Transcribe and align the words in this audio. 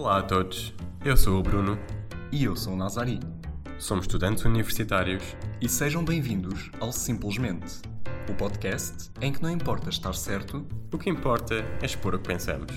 Olá 0.00 0.18
a 0.18 0.22
todos, 0.22 0.72
eu 1.04 1.16
sou 1.16 1.40
o 1.40 1.42
Bruno 1.42 1.76
E 2.30 2.44
eu 2.44 2.54
sou 2.54 2.74
o 2.74 2.76
Nazari. 2.76 3.18
somos 3.80 4.04
estudantes 4.04 4.44
universitários 4.44 5.24
E 5.60 5.68
sejam 5.68 6.04
bem-vindos 6.04 6.70
ao 6.78 6.92
Simplesmente, 6.92 7.82
o 8.30 8.34
podcast 8.34 9.10
em 9.20 9.32
que 9.32 9.42
não 9.42 9.50
importa 9.50 9.90
estar 9.90 10.14
certo, 10.14 10.64
o 10.92 10.98
que 10.98 11.10
importa 11.10 11.56
é 11.82 11.84
expor 11.84 12.14
o 12.14 12.18
que 12.20 12.28
pensamos. 12.28 12.72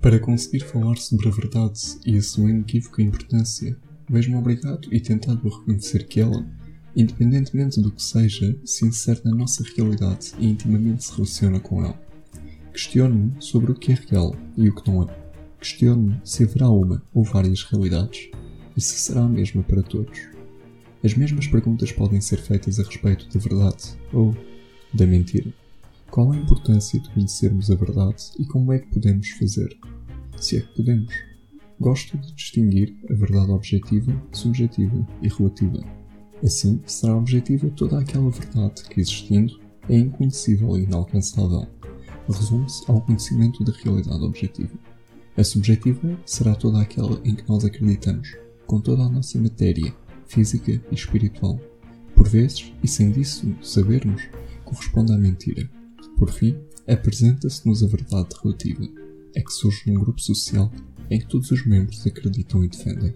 Para 0.00 0.18
conseguir 0.18 0.64
falar 0.64 0.96
sobre 0.96 1.28
a 1.28 1.32
verdade 1.32 1.80
e 2.06 2.16
a 2.16 2.22
sua 2.22 2.48
inequívoca 2.48 3.02
importância, 3.02 3.78
vejo-me 4.08 4.38
obrigado 4.38 4.88
e 4.90 4.98
tentado 5.00 5.46
a 5.46 5.58
reconhecer 5.58 6.06
que 6.06 6.18
ela, 6.18 6.42
independentemente 6.96 7.78
do 7.82 7.92
que 7.92 8.02
seja, 8.02 8.58
se 8.64 8.86
insere 8.86 9.20
na 9.22 9.36
nossa 9.36 9.62
realidade 9.76 10.32
e 10.38 10.48
intimamente 10.48 11.04
se 11.04 11.12
relaciona 11.12 11.60
com 11.60 11.84
ela. 11.84 12.03
Questiono-me 12.74 13.32
sobre 13.38 13.70
o 13.70 13.74
que 13.76 13.92
é 13.92 13.94
real 13.94 14.34
e 14.56 14.68
o 14.68 14.74
que 14.74 14.90
não 14.90 15.04
é. 15.04 15.06
Questiono-me 15.60 16.20
se 16.24 16.42
haverá 16.42 16.68
uma 16.68 17.00
ou 17.14 17.22
várias 17.22 17.62
realidades 17.62 18.28
e 18.76 18.80
se 18.80 18.98
será 18.98 19.20
a 19.20 19.28
mesma 19.28 19.62
para 19.62 19.80
todos. 19.80 20.18
As 21.04 21.14
mesmas 21.14 21.46
perguntas 21.46 21.92
podem 21.92 22.20
ser 22.20 22.38
feitas 22.38 22.80
a 22.80 22.82
respeito 22.82 23.28
da 23.32 23.38
verdade 23.38 23.96
ou 24.12 24.36
da 24.92 25.06
mentira. 25.06 25.54
Qual 26.10 26.32
a 26.32 26.36
importância 26.36 26.98
de 26.98 27.08
conhecermos 27.10 27.70
a 27.70 27.76
verdade 27.76 28.24
e 28.40 28.44
como 28.44 28.72
é 28.72 28.80
que 28.80 28.92
podemos 28.92 29.30
fazer? 29.30 29.78
Se 30.40 30.56
é 30.56 30.60
que 30.60 30.74
podemos. 30.74 31.14
Gosto 31.78 32.18
de 32.18 32.34
distinguir 32.34 32.92
a 33.08 33.14
verdade 33.14 33.52
objetiva, 33.52 34.20
subjetiva 34.32 35.06
e 35.22 35.28
relativa. 35.28 35.84
Assim, 36.42 36.80
será 36.86 37.16
objetiva 37.16 37.70
toda 37.70 38.00
aquela 38.00 38.30
verdade 38.30 38.82
que, 38.90 39.00
existindo, 39.00 39.60
é 39.88 39.96
inconhecível 39.96 40.76
e 40.76 40.82
inalcançável. 40.82 41.68
Resume-se 42.28 42.90
ao 42.90 43.00
conhecimento 43.00 43.62
da 43.62 43.72
realidade 43.72 44.24
objetiva. 44.24 44.72
A 45.36 45.44
subjetiva 45.44 46.18
será 46.24 46.54
toda 46.54 46.80
aquela 46.80 47.20
em 47.24 47.34
que 47.34 47.48
nós 47.48 47.64
acreditamos, 47.64 48.36
com 48.66 48.80
toda 48.80 49.02
a 49.02 49.08
nossa 49.08 49.38
matéria, 49.38 49.94
física 50.26 50.72
e 50.72 50.94
espiritual. 50.94 51.60
Por 52.14 52.28
vezes, 52.28 52.72
e 52.82 52.88
sem 52.88 53.10
disso 53.10 53.54
sabermos, 53.60 54.22
corresponde 54.64 55.12
à 55.12 55.18
mentira. 55.18 55.68
Por 56.16 56.30
fim, 56.30 56.56
apresenta-se-nos 56.86 57.82
a 57.82 57.88
verdade 57.88 58.28
relativa, 58.42 58.84
é 59.34 59.42
que 59.42 59.52
surge 59.52 59.90
num 59.90 60.00
grupo 60.00 60.20
social 60.20 60.70
em 61.10 61.18
que 61.18 61.26
todos 61.26 61.50
os 61.50 61.66
membros 61.66 62.06
acreditam 62.06 62.64
e 62.64 62.68
defendem. 62.68 63.14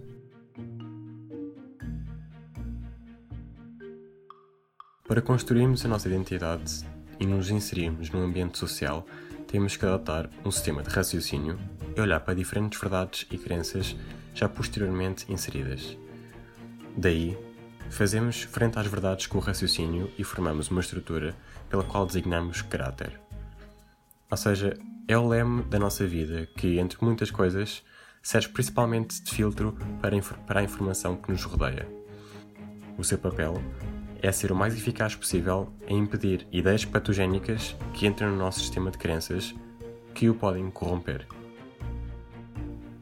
Para 5.06 5.22
construirmos 5.22 5.84
a 5.84 5.88
nossa 5.88 6.08
identidade 6.08 6.84
e 7.18 7.26
nos 7.26 7.50
inserirmos 7.50 8.10
num 8.10 8.24
ambiente 8.24 8.58
social, 8.58 9.06
temos 9.46 9.76
que 9.76 9.84
adotar 9.84 10.28
um 10.44 10.50
sistema 10.50 10.82
de 10.82 10.90
raciocínio 10.90 11.58
e 11.96 12.00
olhar 12.00 12.20
para 12.20 12.34
diferentes 12.34 12.80
verdades 12.80 13.26
e 13.30 13.38
crenças 13.38 13.96
já 14.34 14.48
posteriormente 14.48 15.30
inseridas. 15.32 15.96
Daí, 16.96 17.36
fazemos 17.90 18.42
frente 18.42 18.78
às 18.78 18.86
verdades 18.86 19.26
com 19.26 19.38
o 19.38 19.40
raciocínio 19.40 20.10
e 20.18 20.24
formamos 20.24 20.70
uma 20.70 20.80
estrutura 20.80 21.34
pela 21.68 21.82
qual 21.82 22.06
designamos 22.06 22.62
caráter. 22.62 23.20
Ou 24.30 24.36
seja, 24.36 24.78
é 25.06 25.16
o 25.16 25.26
leme 25.26 25.62
da 25.62 25.78
nossa 25.78 26.06
vida 26.06 26.46
que, 26.56 26.78
entre 26.78 27.02
muitas 27.02 27.30
coisas, 27.30 27.82
serve 28.22 28.48
principalmente 28.48 29.22
de 29.22 29.30
filtro 29.30 29.76
para, 30.02 30.20
para 30.46 30.60
a 30.60 30.62
informação 30.62 31.16
que 31.16 31.32
nos 31.32 31.44
rodeia. 31.44 31.88
O 32.98 33.04
seu 33.04 33.16
papel 33.16 33.62
é 34.20 34.32
ser 34.32 34.50
o 34.50 34.56
mais 34.56 34.74
eficaz 34.74 35.14
possível 35.14 35.72
em 35.86 35.98
impedir 35.98 36.46
ideias 36.50 36.84
patogénicas 36.84 37.76
que 37.94 38.06
entram 38.06 38.30
no 38.30 38.36
nosso 38.36 38.60
sistema 38.60 38.90
de 38.90 38.98
crenças 38.98 39.54
que 40.14 40.28
o 40.28 40.34
podem 40.34 40.70
corromper. 40.70 41.26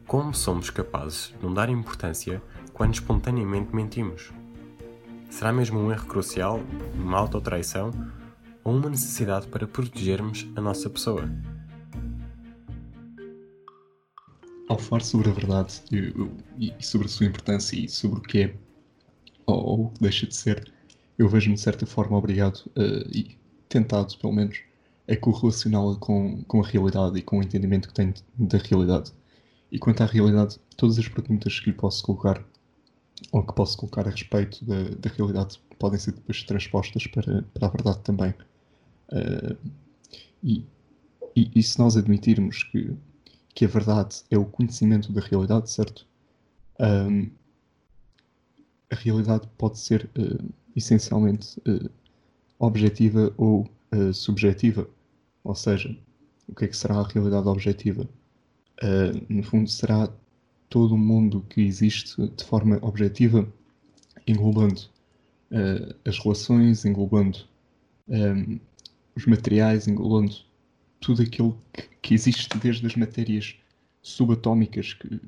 Como 0.05 0.33
somos 0.33 0.69
capazes 0.69 1.33
de 1.37 1.43
não 1.43 1.53
dar 1.53 1.69
importância 1.69 2.41
quando 2.71 2.93
espontaneamente 2.93 3.75
mentimos? 3.75 4.31
Será 5.29 5.51
mesmo 5.51 5.79
um 5.79 5.91
erro 5.91 6.05
crucial, 6.05 6.61
uma 6.95 7.17
autotraição 7.17 7.91
ou 8.63 8.75
uma 8.75 8.89
necessidade 8.89 9.47
para 9.47 9.67
protegermos 9.67 10.47
a 10.55 10.61
nossa 10.61 10.89
pessoa? 10.89 11.29
Ao 14.69 14.77
falar 14.77 15.01
sobre 15.01 15.29
a 15.29 15.33
verdade 15.33 15.81
e, 15.91 16.73
sobre 16.79 17.07
a 17.07 17.09
sua 17.09 17.25
importância 17.25 17.75
e 17.77 17.89
sobre 17.89 18.19
o 18.19 18.21
que 18.21 18.43
é 18.43 18.55
ou, 19.45 19.65
ou 19.65 19.93
deixa 19.99 20.27
de 20.27 20.35
ser, 20.35 20.71
eu 21.17 21.27
vejo-me 21.27 21.55
de 21.55 21.61
certa 21.61 21.85
forma 21.85 22.17
obrigado 22.17 22.69
eh, 22.75 23.07
e 23.11 23.37
tentado, 23.67 24.17
pelo 24.17 24.33
menos, 24.33 24.59
a 25.09 25.15
correlacioná-la 25.15 25.95
com, 25.95 26.43
com 26.43 26.61
a 26.61 26.67
realidade 26.67 27.17
e 27.17 27.21
com 27.21 27.39
o 27.39 27.43
entendimento 27.43 27.87
que 27.87 27.93
tenho 27.93 28.13
da 28.37 28.57
realidade. 28.57 29.11
E 29.71 29.79
quanto 29.79 30.01
à 30.01 30.05
realidade, 30.05 30.59
todas 30.75 30.99
as 30.99 31.07
perguntas 31.07 31.59
que 31.59 31.71
lhe 31.71 31.75
posso 31.75 32.03
colocar 32.03 32.43
ou 33.31 33.43
que 33.43 33.53
posso 33.53 33.77
colocar 33.77 34.07
a 34.07 34.11
respeito 34.11 34.63
da, 34.63 34.83
da 34.99 35.09
realidade 35.09 35.59
podem 35.79 35.99
ser 35.99 36.11
depois 36.11 36.43
transpostas 36.43 37.07
para, 37.07 37.43
para 37.53 37.67
a 37.67 37.69
verdade 37.69 37.99
também. 37.99 38.33
Eh, 39.11 39.55
e, 40.43 40.65
e, 41.35 41.51
e 41.55 41.63
se 41.63 41.79
nós 41.79 41.97
admitirmos 41.97 42.63
que, 42.63 42.95
que 43.55 43.65
a 43.65 43.67
verdade 43.67 44.23
é 44.29 44.37
o 44.37 44.45
conhecimento 44.45 45.11
da 45.11 45.21
realidade, 45.21 45.69
certo? 45.69 46.05
Ahm, 46.79 47.31
a 48.89 48.95
realidade 48.95 49.47
pode 49.57 49.79
ser 49.79 50.09
eh, 50.15 50.43
essencialmente 50.77 51.61
eh, 51.65 51.89
objetiva 52.59 53.33
ou 53.37 53.69
eh, 53.91 54.13
subjetiva. 54.13 54.87
Ou 55.43 55.55
seja, 55.55 55.97
o 56.47 56.55
que 56.55 56.65
é 56.65 56.67
que 56.67 56.77
será 56.77 56.95
a 56.99 57.07
realidade 57.07 57.47
objetiva? 57.47 58.07
Ah, 58.81 59.11
no 59.29 59.43
fundo, 59.43 59.69
será 59.69 60.09
todo 60.69 60.95
o 60.95 60.97
mundo 60.97 61.45
que 61.49 61.61
existe 61.61 62.21
de 62.29 62.43
forma 62.43 62.77
objetiva, 62.81 63.47
englobando 64.27 64.81
as 66.05 66.19
relações, 66.19 66.83
englobando 66.83 67.39
ahm, 68.09 68.59
os 69.15 69.25
materiais, 69.25 69.87
englobando 69.87 70.35
tudo 70.99 71.21
aquilo 71.21 71.57
que, 71.71 71.83
que 72.01 72.13
existe 72.13 72.57
desde 72.57 72.85
as 72.85 72.95
matérias 72.95 73.55
subatómicas 74.01 74.93
que, 74.93 75.21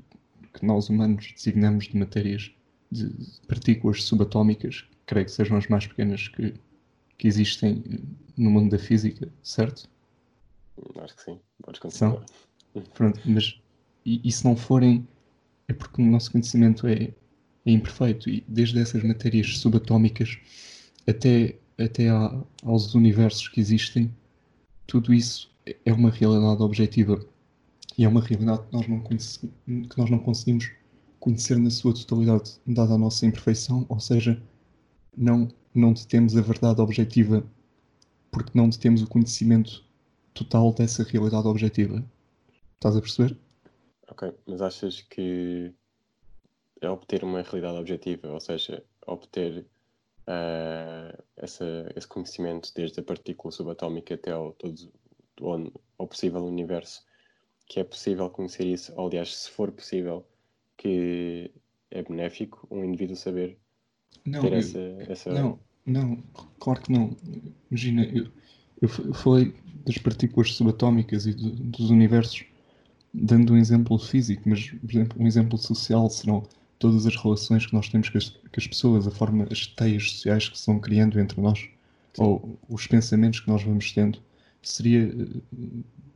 que 0.53 0.65
nós 0.65 0.89
humanos 0.89 1.33
designamos 1.33 1.87
de 1.87 1.97
matérias 1.97 2.51
de 2.91 3.09
partículas 3.47 4.03
subatómicas, 4.03 4.85
creio 5.09 5.25
que 5.25 5.31
sejam 5.31 5.57
as 5.57 5.67
mais 5.67 5.87
pequenas 5.87 6.27
que, 6.27 6.53
que 7.17 7.27
existem 7.27 7.83
no 8.37 8.51
mundo 8.51 8.69
da 8.69 8.77
física, 8.77 9.27
certo? 9.41 9.89
Acho 11.01 11.15
que 11.15 11.23
sim, 11.23 11.39
podes 11.63 11.81
São. 11.95 12.23
Pronto, 12.93 13.19
mas 13.25 13.59
e, 14.05 14.21
e 14.23 14.31
se 14.31 14.45
não 14.45 14.55
forem, 14.55 15.07
é 15.67 15.73
porque 15.73 15.99
o 15.99 16.05
nosso 16.05 16.31
conhecimento 16.31 16.85
é, 16.87 17.11
é 17.65 17.71
imperfeito 17.71 18.29
e 18.29 18.43
desde 18.47 18.79
essas 18.79 19.03
matérias 19.03 19.57
subatómicas 19.57 20.37
até, 21.07 21.55
até 21.79 22.09
a- 22.09 22.43
aos 22.63 22.93
universos 22.93 23.47
que 23.47 23.59
existem, 23.59 24.13
tudo 24.87 25.13
isso 25.13 25.51
é 25.85 25.93
uma 25.93 26.11
realidade 26.11 26.61
objetiva 26.61 27.19
e 27.97 28.05
é 28.05 28.07
uma 28.07 28.21
realidade 28.21 28.63
que 28.67 28.73
nós 28.73 28.87
não, 28.87 29.01
que 29.01 29.97
nós 29.99 30.09
não 30.11 30.19
conseguimos 30.19 30.71
conhecer 31.19 31.57
na 31.57 31.71
sua 31.71 31.93
totalidade, 31.93 32.53
dada 32.67 32.93
a 32.93 32.97
nossa 32.97 33.25
imperfeição, 33.25 33.85
ou 33.89 33.99
seja, 33.99 34.41
não, 35.19 35.49
não 35.75 35.91
detemos 35.91 36.35
a 36.37 36.41
verdade 36.41 36.79
objetiva 36.79 37.43
porque 38.31 38.51
não 38.57 38.69
detemos 38.69 39.01
o 39.01 39.07
conhecimento 39.07 39.83
total 40.33 40.71
dessa 40.71 41.03
realidade 41.03 41.47
objetiva. 41.47 42.03
Estás 42.75 42.95
a 42.95 43.01
perceber? 43.01 43.37
Ok, 44.09 44.33
mas 44.47 44.61
achas 44.61 45.01
que 45.01 45.73
é 46.81 46.89
obter 46.89 47.23
uma 47.23 47.41
realidade 47.41 47.77
objetiva, 47.77 48.29
ou 48.29 48.39
seja, 48.39 48.83
obter 49.05 49.65
ah, 50.25 51.13
essa, 51.35 51.91
esse 51.95 52.07
conhecimento 52.07 52.71
desde 52.73 53.01
a 53.01 53.03
partícula 53.03 53.51
subatómica 53.51 54.15
até 54.15 54.31
ao, 54.31 54.53
todo, 54.53 54.91
ao, 55.41 55.71
ao 55.97 56.07
possível 56.07 56.45
universo, 56.45 57.03
que 57.65 57.79
é 57.79 57.83
possível 57.83 58.29
conhecer 58.29 58.65
isso, 58.65 58.93
ou, 58.95 59.07
aliás, 59.07 59.35
se 59.35 59.49
for 59.49 59.71
possível, 59.71 60.25
que 60.77 61.51
é 61.91 62.01
benéfico 62.03 62.65
um 62.71 62.85
indivíduo 62.85 63.17
saber 63.17 63.59
Não, 64.25 64.53
eu- 64.53 64.53
essa, 64.53 64.79
essa 65.07 65.29
não, 65.29 65.59
não, 65.85 66.17
claro 66.59 66.81
que 66.81 66.91
não. 66.91 67.15
Imagina, 67.69 68.03
eu, 68.05 68.27
eu 68.81 68.89
fa- 68.89 69.01
eu 69.03 69.13
falei 69.13 69.53
das 69.85 69.97
partículas 69.97 70.53
subatómicas 70.53 71.25
e 71.25 71.33
do- 71.33 71.51
dos 71.51 71.89
universos 71.89 72.45
dando 73.13 73.53
um 73.53 73.57
exemplo 73.57 73.97
físico, 73.99 74.43
mas, 74.47 74.69
por 74.69 74.91
exemplo, 74.91 75.21
um 75.23 75.27
exemplo 75.27 75.57
social 75.57 76.09
serão 76.09 76.43
todas 76.79 77.05
as 77.07 77.15
relações 77.15 77.65
que 77.65 77.73
nós 77.73 77.89
temos 77.89 78.09
com 78.09 78.17
as, 78.17 78.29
com 78.29 78.37
as 78.57 78.67
pessoas, 78.67 79.07
a 79.07 79.11
forma, 79.11 79.47
as 79.51 79.67
teias 79.67 80.11
sociais 80.11 80.49
que 80.49 80.57
se 80.59 80.67
vão 80.67 80.79
criando 80.79 81.19
entre 81.19 81.41
nós, 81.41 81.67
ou 82.17 82.57
os 82.69 82.87
pensamentos 82.87 83.39
que 83.41 83.49
nós 83.49 83.63
vamos 83.63 83.91
tendo. 83.91 84.19
Seria 84.63 85.03
eh, 85.03 85.41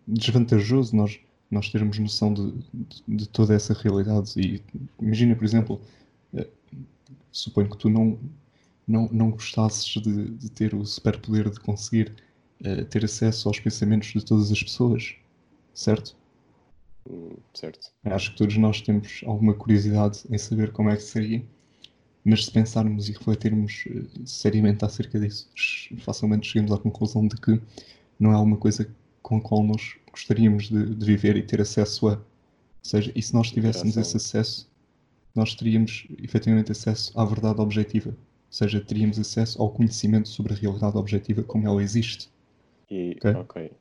desvantajoso 0.08 0.96
nós, 0.96 1.20
nós 1.50 1.70
termos 1.70 1.98
noção 2.00 2.34
de, 2.34 2.52
de, 2.74 3.04
de 3.08 3.30
toda 3.30 3.54
essa 3.54 3.74
realidade. 3.74 4.34
E 4.40 4.62
imagina, 5.02 5.36
por 5.36 5.46
exemplo, 5.46 5.82
suponho 7.32 7.70
que 7.70 7.78
tu 7.78 7.90
não, 7.90 8.20
não, 8.88 9.10
não 9.12 9.32
gostasses 9.32 10.02
de, 10.02 10.30
de 10.32 10.50
ter 10.50 10.74
o 10.74 10.86
superpoder 10.86 11.50
de 11.50 11.60
conseguir 11.60 12.14
uh, 12.62 12.86
ter 12.86 13.06
acesso 13.06 13.48
aos 13.48 13.60
pensamentos 13.60 14.10
de 14.10 14.24
todas 14.24 14.52
as 14.52 14.62
pessoas, 14.62 15.16
certo? 15.74 16.16
Hum, 17.10 17.36
certo. 17.54 17.92
Acho 18.06 18.32
que 18.32 18.38
todos 18.38 18.58
nós 18.58 18.82
temos 18.82 19.22
alguma 19.26 19.54
curiosidade 19.54 20.24
em 20.30 20.38
saber 20.38 20.72
como 20.72 20.90
é 20.90 20.96
que 20.96 21.04
seria, 21.04 21.44
mas 22.26 22.46
se 22.46 22.52
pensarmos 22.52 23.10
e 23.10 23.14
refletirmos 23.14 23.86
uh, 23.88 24.28
seriamente 24.28 24.86
acerca 24.86 25.20
disso, 25.20 25.50
facilmente 26.00 26.48
chegamos 26.48 26.72
à 26.72 26.78
conclusão 26.78 27.28
de 27.28 27.36
que 27.36 27.62
não 28.20 28.32
é 28.32 28.36
alguma 28.36 28.58
coisa 28.58 28.90
com 29.22 29.38
a 29.38 29.42
qual 29.42 29.64
nós 29.64 29.96
gostaríamos 30.12 30.70
de, 30.70 30.96
de 30.96 31.06
viver 31.06 31.36
e 31.36 31.44
ter 31.44 31.62
acesso 31.62 32.08
a. 32.10 32.14
Ou 32.14 32.22
seja, 32.82 33.12
e 33.16 33.22
se 33.22 33.34
nós 33.34 33.50
tivéssemos 33.50 33.96
esse 33.96 34.18
acesso, 34.18 34.70
nós 35.36 35.56
teríamos 35.56 36.08
efetivamente 36.22 36.72
acesso 36.72 37.18
à 37.20 37.26
verdade 37.26 37.62
objetiva. 37.62 38.12
Ou 38.12 38.16
seja, 38.50 38.80
teríamos 38.80 39.18
acesso 39.18 39.62
ao 39.62 39.72
conhecimento 39.72 40.30
sobre 40.30 40.54
a 40.54 40.56
realidade 40.56 40.98
objetiva 40.98 41.44
como 41.44 41.68
ela 41.68 41.82
existe. 41.82 42.30
E, 42.90 43.18
ok. 43.18 43.36
Ok, 43.36 43.72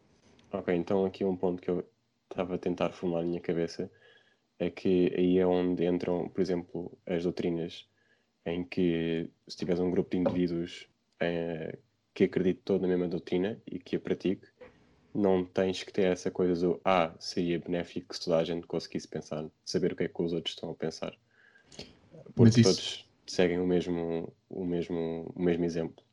okay 0.52 0.74
então 0.76 1.04
aqui 1.04 1.24
um 1.24 1.36
ponto 1.36 1.60
que 1.60 1.70
eu 1.70 1.84
estava 2.30 2.54
a 2.54 2.58
tentar 2.58 2.92
formar 2.92 3.18
na 3.18 3.28
minha 3.28 3.40
cabeça 3.40 3.90
é 4.58 4.70
que 4.70 5.12
aí 5.16 5.38
é 5.38 5.46
onde 5.46 5.84
entram, 5.84 6.28
por 6.28 6.40
exemplo, 6.40 6.96
as 7.06 7.24
doutrinas 7.24 7.86
em 8.46 8.64
que 8.64 9.28
se 9.46 9.56
tiveres 9.56 9.80
um 9.80 9.90
grupo 9.90 10.10
de 10.10 10.18
indivíduos 10.18 10.88
eh, 11.20 11.78
que 12.14 12.24
acredite 12.24 12.60
todo 12.64 12.82
na 12.82 12.88
mesma 12.88 13.08
doutrina 13.08 13.60
e 13.66 13.78
que 13.78 13.96
a 13.96 14.00
pratique, 14.00 14.46
não 15.14 15.44
tens 15.44 15.82
que 15.82 15.92
ter 15.92 16.04
essa 16.04 16.30
coisa 16.30 16.54
do 16.66 16.80
ah, 16.84 17.14
seria 17.18 17.58
benéfico 17.58 18.14
se 18.14 18.24
toda 18.24 18.38
a 18.38 18.44
gente 18.44 18.66
conseguisse 18.66 19.06
pensar, 19.06 19.44
saber 19.64 19.92
o 19.92 19.96
que 19.96 20.04
é 20.04 20.08
que 20.08 20.22
os 20.22 20.32
outros 20.32 20.54
estão 20.54 20.70
a 20.70 20.74
pensar. 20.74 21.14
Porque 22.34 22.60
isso... 22.60 22.70
todos 22.70 23.08
seguem 23.26 23.60
o 23.60 23.66
mesmo, 23.66 24.32
o 24.48 24.64
mesmo, 24.64 25.32
o 25.34 25.42
mesmo 25.42 25.64
exemplo. 25.64 26.04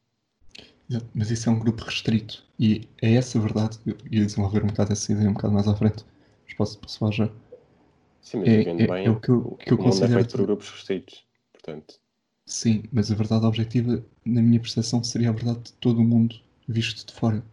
Mas 1.13 1.29
isso 1.29 1.47
é 1.47 1.51
um 1.51 1.59
grupo 1.59 1.83
restrito 1.83 2.43
e 2.59 2.87
é 3.01 3.13
essa 3.13 3.39
verdade. 3.39 3.77
Eu 3.85 3.95
ia 4.09 4.25
desenvolver 4.25 4.63
um 4.63 4.67
bocado 4.67 4.91
essa 4.91 5.11
ideia 5.11 5.29
um 5.29 5.33
bocado 5.33 5.53
mais 5.53 5.67
à 5.67 5.75
frente. 5.75 6.03
Mas 6.45 6.53
posso, 6.55 6.79
posso 6.79 6.97
falar 6.97 7.11
já. 7.11 7.29
Sim, 8.21 8.39
mas 8.39 8.47
é, 8.47 8.61
é, 8.61 8.87
bem, 8.87 9.05
é 9.05 9.09
o 9.09 9.19
que 9.19 9.29
eu, 9.29 9.57
que 9.59 9.71
eu 9.71 9.77
o 9.77 9.79
considero. 9.79 10.11
Mundo 10.13 10.19
é 10.19 10.23
feito 10.23 10.37
por 10.37 10.45
grupos 10.45 10.69
restritos, 10.71 11.25
portanto. 11.53 11.99
Sim, 12.45 12.83
mas 12.91 13.11
a 13.11 13.15
verdade 13.15 13.45
objetiva, 13.45 14.03
na 14.25 14.41
minha 14.41 14.59
percepção, 14.59 15.03
seria 15.03 15.29
a 15.29 15.31
verdade 15.31 15.59
de 15.65 15.73
todo 15.73 15.99
o 15.99 16.03
mundo 16.03 16.35
visto 16.67 17.05
de 17.05 17.13
fora. 17.13 17.43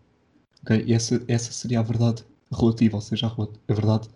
Okay? 0.63 0.85
E 0.87 0.95
essa, 0.95 1.23
essa 1.29 1.53
seria 1.53 1.81
a 1.81 1.83
verdade 1.83 2.25
relativa, 2.51 2.97
ou 2.97 3.03
seja, 3.03 3.27
a, 3.27 3.31
a 3.31 3.75
verdade 3.75 4.09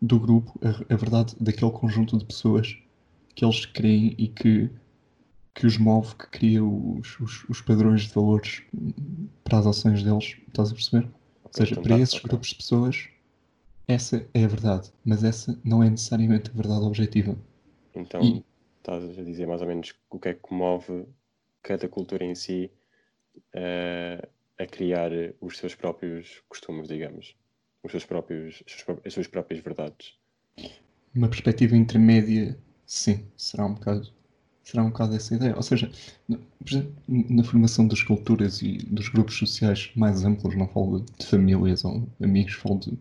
do 0.00 0.18
grupo, 0.18 0.58
a, 0.62 0.94
a, 0.94 0.96
verdade 0.96 1.36
daquele 1.38 1.70
conjunto 1.70 2.16
de 2.16 2.24
pessoas 2.24 2.76
que 3.34 3.44
eles 3.44 3.66
creem 3.66 4.14
e 4.18 4.28
que, 4.28 4.70
que 5.54 5.66
os 5.66 5.78
move, 5.78 6.14
que 6.16 6.26
cria 6.28 6.64
os, 6.64 7.18
os, 7.20 7.44
os 7.48 7.60
padrões 7.60 8.02
de 8.02 8.14
valores 8.14 8.62
para 9.44 9.58
as 9.58 9.66
ações 9.66 10.02
deles. 10.02 10.36
Estás 10.48 10.70
a 10.70 10.74
perceber? 10.74 11.08
Ou 11.44 11.50
seja, 11.52 11.72
então 11.72 11.82
para 11.82 11.96
tá, 11.96 12.02
esses 12.02 12.18
grupos 12.20 12.48
de 12.48 12.54
pessoas, 12.56 13.08
essa 13.86 14.26
é 14.32 14.44
a 14.44 14.48
verdade, 14.48 14.90
mas 15.04 15.24
essa 15.24 15.58
não 15.64 15.82
é 15.82 15.90
necessariamente 15.90 16.50
a 16.50 16.54
verdade 16.54 16.84
objetiva. 16.84 17.36
Então, 17.94 18.22
e... 18.22 18.44
estás 18.78 19.18
a 19.18 19.22
dizer 19.22 19.46
mais 19.46 19.60
ou 19.60 19.68
menos 19.68 19.94
o 20.10 20.18
que 20.18 20.28
é 20.28 20.34
que 20.34 20.54
move 20.54 21.06
cada 21.62 21.88
cultura 21.88 22.24
em 22.24 22.34
si 22.34 22.70
uh, 23.54 24.28
a 24.58 24.66
criar 24.66 25.10
os 25.40 25.58
seus 25.58 25.74
próprios 25.74 26.42
costumes, 26.48 26.88
digamos, 26.88 27.36
os 27.82 27.90
seus 27.90 28.04
próprios, 28.04 28.62
as 29.04 29.12
suas 29.12 29.26
próprias 29.26 29.62
verdades. 29.62 30.18
Uma 31.14 31.28
perspectiva 31.28 31.76
intermédia, 31.76 32.58
sim, 32.92 33.24
será 33.38 33.64
um 33.64 33.72
bocado, 33.72 34.06
será 34.62 34.84
um 34.84 34.90
bocado 34.90 35.16
essa 35.16 35.34
ideia. 35.34 35.56
Ou 35.56 35.62
seja, 35.62 35.90
na, 36.28 36.38
na 37.08 37.42
formação 37.42 37.88
das 37.88 38.02
culturas 38.02 38.60
e 38.60 38.76
dos 38.86 39.08
grupos 39.08 39.38
sociais 39.38 39.90
mais 39.96 40.24
amplos, 40.24 40.54
não 40.54 40.68
falo 40.68 41.04
de 41.18 41.26
famílias 41.26 41.86
ou 41.86 42.06
amigos, 42.22 42.52
falo 42.52 42.78
de 42.78 42.98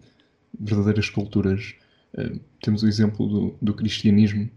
verdadeiras 0.57 1.09
culturas. 1.09 1.75
Uh, 2.13 2.39
temos 2.61 2.83
o 2.83 2.87
exemplo 2.87 3.27
do, 3.27 3.55
do 3.61 3.73
cristianismo, 3.73 4.49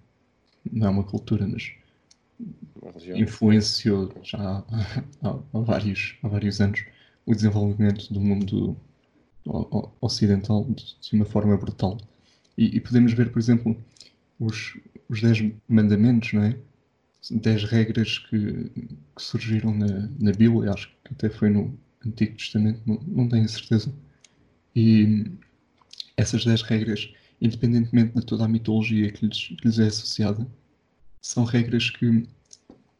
não 0.73 0.87
é 0.87 0.91
uma 0.91 1.05
cultura, 1.05 1.47
mas 1.47 1.73
influenciou 3.17 4.13
já 4.23 4.39
há, 4.39 4.59
há, 5.23 5.39
há, 5.53 5.59
vários, 5.59 6.17
há 6.23 6.29
vários 6.29 6.61
anos 6.61 6.85
o 7.27 7.35
desenvolvimento 7.35 8.13
do 8.13 8.21
mundo 8.21 8.77
ocidental 10.01 10.65
de 10.65 11.17
uma 11.17 11.25
forma 11.25 11.57
brutal. 11.57 11.99
E, 12.57 12.77
e 12.77 12.81
podemos 12.81 13.13
ver, 13.13 13.33
por 13.33 13.39
exemplo, 13.39 13.77
os, 14.39 14.77
os 15.09 15.21
Dez 15.21 15.53
Mandamentos, 15.69 16.33
não 16.33 16.43
é? 16.43 16.59
Dez 17.31 17.65
regras 17.65 18.19
que, 18.19 18.71
que 19.17 19.23
surgiram 19.23 19.75
na, 19.75 20.09
na 20.19 20.33
Bíblia, 20.33 20.73
acho 20.73 20.89
que 21.05 21.13
até 21.13 21.31
foi 21.31 21.49
no 21.49 21.79
Antigo 22.07 22.37
Testamento, 22.37 22.81
não, 22.87 23.01
não 23.07 23.29
tenho 23.29 23.49
certeza. 23.49 23.93
E 24.77 25.25
essas 26.17 26.45
dez 26.45 26.63
regras, 26.63 27.13
independentemente 27.41 28.15
de 28.15 28.27
toda 28.27 28.45
a 28.45 28.49
mitologia 28.49 29.11
que 29.11 29.27
lhes, 29.27 29.49
que 29.49 29.67
lhes 29.67 29.79
é 29.79 29.87
associada, 29.87 30.47
são 31.21 31.45
regras 31.45 31.91
que 31.91 32.27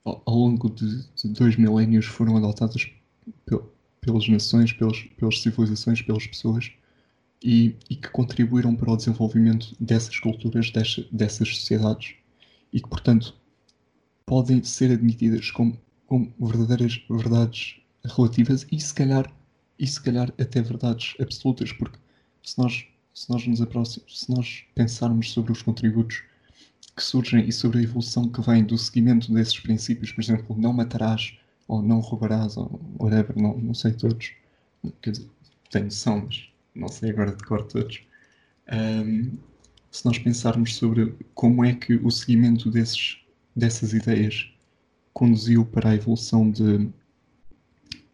ao, 0.05 0.23
ao 0.25 0.35
longo 0.35 0.71
de, 0.71 1.03
de, 1.15 1.29
dois 1.29 1.57
milénios 1.57 2.07
foram 2.07 2.37
adotadas 2.37 2.91
pelas 4.01 4.29
nações, 4.29 4.73
pelas, 4.73 4.99
pelas 5.19 5.41
civilizações, 5.41 6.03
pelas 6.03 6.27
pessoas 6.27 6.71
e, 7.45 7.77
e, 7.91 7.97
que 7.97 8.09
contribuíram 8.09 8.75
para 8.75 8.91
o 8.91 8.97
desenvolvimento 8.97 9.77
dessas 9.79 10.19
culturas, 10.19 10.71
dessas, 10.71 11.05
dessas 11.13 11.57
sociedades 11.57 12.15
e 12.73 12.81
que, 12.81 12.89
portanto, 12.89 13.37
podem 14.25 14.65
ser 14.65 14.91
admitidas 14.91 15.51
como, 15.51 15.79
como 16.07 16.33
verdadeiras 16.41 17.05
verdades 17.09 17.77
relativas 18.03 18.67
e 18.73 18.81
se 18.81 18.95
calhar 18.95 19.31
e 19.79 19.87
se 19.87 20.01
calhar 20.01 20.33
até 20.41 20.63
verdades 20.63 21.15
absolutas, 21.21 21.71
porque 21.73 21.99
se 22.43 22.57
nós, 22.59 22.87
se 23.13 23.29
nós 23.29 23.47
nos 23.47 23.61
aproximamos, 23.61 24.21
se 24.21 24.31
nós 24.31 24.65
pensarmos 24.75 25.31
sobre 25.31 25.53
os 25.53 25.61
contributos 25.61 26.23
que 26.97 27.03
surgem 27.03 27.47
e 27.47 27.53
sobre 27.53 27.81
a 27.81 27.83
evolução 27.83 28.29
que 28.29 28.41
vem 28.41 28.65
do 28.65 28.79
seguimento 28.79 29.33
desses 29.33 29.59
princípios, 29.61 30.13
por 30.13 30.23
exemplo, 30.23 30.57
não 30.57 30.73
matarás, 30.73 31.37
ou 31.69 31.83
não 31.83 32.01
roubarás, 32.01 32.57
ou 32.57 32.81
whatever, 32.99 33.37
não, 33.37 33.59
não 33.59 33.75
sei 33.75 33.93
todos. 33.93 34.33
Quer 35.03 35.11
dizer, 35.11 35.29
tenho 35.71 35.87
noção, 35.87 36.23
mas 36.25 36.54
não 36.75 36.89
sei 36.89 37.11
agora 37.11 37.35
de 37.35 37.45
cor 37.45 37.65
todos. 37.65 38.03
Um, 38.73 39.37
se 39.91 40.05
nós 40.05 40.19
pensarmos 40.19 40.75
sobre 40.75 41.15
como 41.35 41.65
é 41.65 41.75
que 41.75 41.95
o 41.95 42.11
seguimento 42.11 42.71
desses, 42.71 43.19
dessas 43.55 43.93
ideias 43.93 44.53
conduziu 45.13 45.65
para 45.65 45.91
a 45.91 45.95
evolução 45.95 46.51
de, 46.51 46.89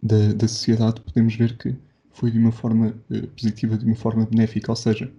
de, 0.02 0.34
da 0.34 0.46
sociedade, 0.46 1.00
podemos 1.00 1.34
ver 1.34 1.56
que 1.56 1.74
foi 2.10 2.30
de 2.30 2.38
uma 2.38 2.52
forma 2.52 2.94
uh, 3.10 3.26
positiva, 3.28 3.78
de 3.78 3.86
uma 3.86 3.96
forma 3.96 4.26
benéfica. 4.26 4.70
Ou 4.70 4.76
seja, 4.76 5.10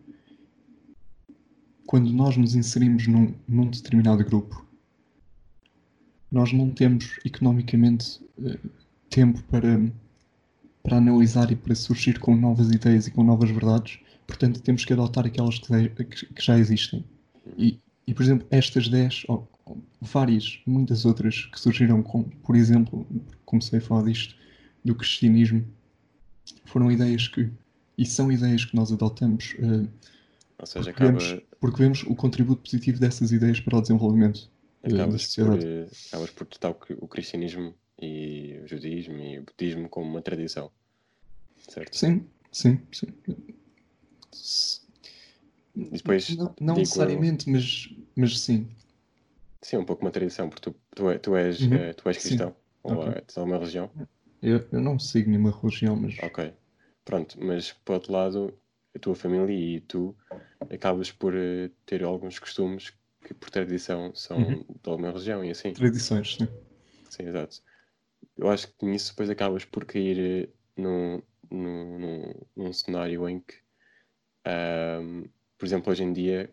quando 1.87 2.11
nós 2.11 2.37
nos 2.37 2.53
inserimos 2.53 3.07
num, 3.07 3.33
num 3.47 3.69
determinado 3.69 4.23
grupo, 4.23 4.63
nós 6.31 6.53
não 6.53 6.69
temos 6.69 7.19
economicamente 7.25 8.23
uh, 8.37 8.69
tempo 9.09 9.41
para, 9.43 9.81
para 10.83 10.97
analisar 10.97 11.51
e 11.51 11.55
para 11.55 11.75
surgir 11.75 12.19
com 12.19 12.35
novas 12.35 12.71
ideias 12.71 13.07
e 13.07 13.11
com 13.11 13.23
novas 13.23 13.49
verdades, 13.49 13.99
portanto 14.25 14.61
temos 14.61 14.85
que 14.85 14.93
adotar 14.93 15.25
aquelas 15.25 15.59
que, 15.59 16.03
que 16.05 16.43
já 16.43 16.57
existem. 16.57 17.03
E, 17.57 17.79
e, 18.07 18.13
por 18.13 18.23
exemplo, 18.23 18.47
estas 18.49 18.87
10, 18.87 19.25
ou, 19.27 19.47
ou, 19.65 19.77
várias, 20.01 20.59
muitas 20.65 21.05
outras 21.05 21.45
que 21.45 21.59
surgiram, 21.59 22.01
com, 22.01 22.23
por 22.23 22.55
exemplo, 22.55 23.05
comecei 23.45 23.79
a 23.79 23.81
falar 23.81 24.03
disto, 24.03 24.35
do 24.83 24.95
cristianismo, 24.95 25.63
foram 26.65 26.91
ideias 26.91 27.27
que, 27.27 27.49
e 27.97 28.05
são 28.05 28.31
ideias 28.31 28.65
que 28.65 28.75
nós 28.75 28.91
adotamos. 28.91 29.55
Uh, 29.59 29.87
ou 30.57 30.65
seja, 30.65 30.91
porque, 30.91 31.03
acaba... 31.03 31.19
vemos, 31.19 31.43
porque 31.59 31.83
vemos 31.83 32.03
o 32.03 32.15
contributo 32.15 32.61
positivo 32.63 32.99
dessas 32.99 33.31
ideias 33.31 33.59
para 33.59 33.77
o 33.77 33.81
desenvolvimento 33.81 34.49
Acabas 34.83 35.35
por, 35.35 35.59
acabas 36.07 36.29
por 36.31 36.47
tratar 36.47 36.75
o 36.99 37.07
cristianismo 37.07 37.73
e 38.01 38.59
o 38.63 38.67
judaísmo 38.67 39.17
e 39.17 39.39
o 39.39 39.43
budismo 39.43 39.87
como 39.87 40.09
uma 40.09 40.21
tradição, 40.21 40.71
certo? 41.69 41.95
Sim, 41.95 42.27
sim, 42.51 42.81
sim. 42.91 43.07
E 45.75 45.97
depois, 45.97 46.35
não, 46.35 46.55
não 46.59 46.75
necessariamente, 46.75 47.49
mas, 47.49 47.89
mas 48.15 48.39
sim. 48.39 48.67
Sim, 49.61 49.77
um 49.77 49.85
pouco 49.85 50.03
uma 50.03 50.11
tradição, 50.11 50.49
porque 50.49 50.71
tu, 50.71 50.75
tu, 50.95 51.09
é, 51.09 51.17
tu 51.17 51.35
és, 51.35 51.61
uhum. 51.61 51.75
uh, 51.75 51.93
tu 51.93 52.09
és 52.09 52.17
cristão, 52.17 52.49
sim. 52.49 52.55
ou 52.83 52.93
okay. 52.93 53.21
tens 53.21 53.37
alguma 53.37 53.57
religião? 53.57 53.91
Eu, 54.41 54.67
eu 54.71 54.81
não 54.81 54.97
sigo 54.97 55.29
nenhuma 55.29 55.51
religião, 55.51 55.95
mas... 55.95 56.17
Ok, 56.23 56.51
pronto, 57.05 57.37
mas 57.39 57.71
por 57.71 57.93
outro 57.93 58.11
lado, 58.11 58.53
a 58.95 58.99
tua 58.99 59.15
família 59.15 59.53
e 59.53 59.79
tu 59.81 60.15
acabas 60.69 61.11
por 61.11 61.33
uh, 61.35 61.69
ter 61.85 62.03
alguns 62.03 62.39
costumes 62.39 62.91
que 63.23 63.33
por 63.35 63.49
tradição 63.49 64.13
são 64.15 64.37
uhum. 64.37 64.63
de 64.63 64.89
alguma 64.89 65.11
região 65.11 65.45
e 65.45 65.51
assim. 65.51 65.73
Tradições, 65.73 66.35
sim. 66.35 66.47
Sim, 67.09 67.27
exato. 67.27 67.61
Eu 68.37 68.49
acho 68.49 68.67
que 68.67 68.85
nisso 68.85 69.11
depois 69.11 69.29
acabas 69.29 69.65
por 69.65 69.85
cair 69.85 70.47
eh, 70.47 70.49
num, 70.75 71.21
num, 71.49 71.99
num, 71.99 72.33
num 72.55 72.73
cenário 72.73 73.27
em 73.27 73.39
que, 73.39 73.55
um, 74.47 75.25
por 75.57 75.65
exemplo, 75.65 75.91
hoje 75.91 76.03
em 76.03 76.13
dia, 76.13 76.49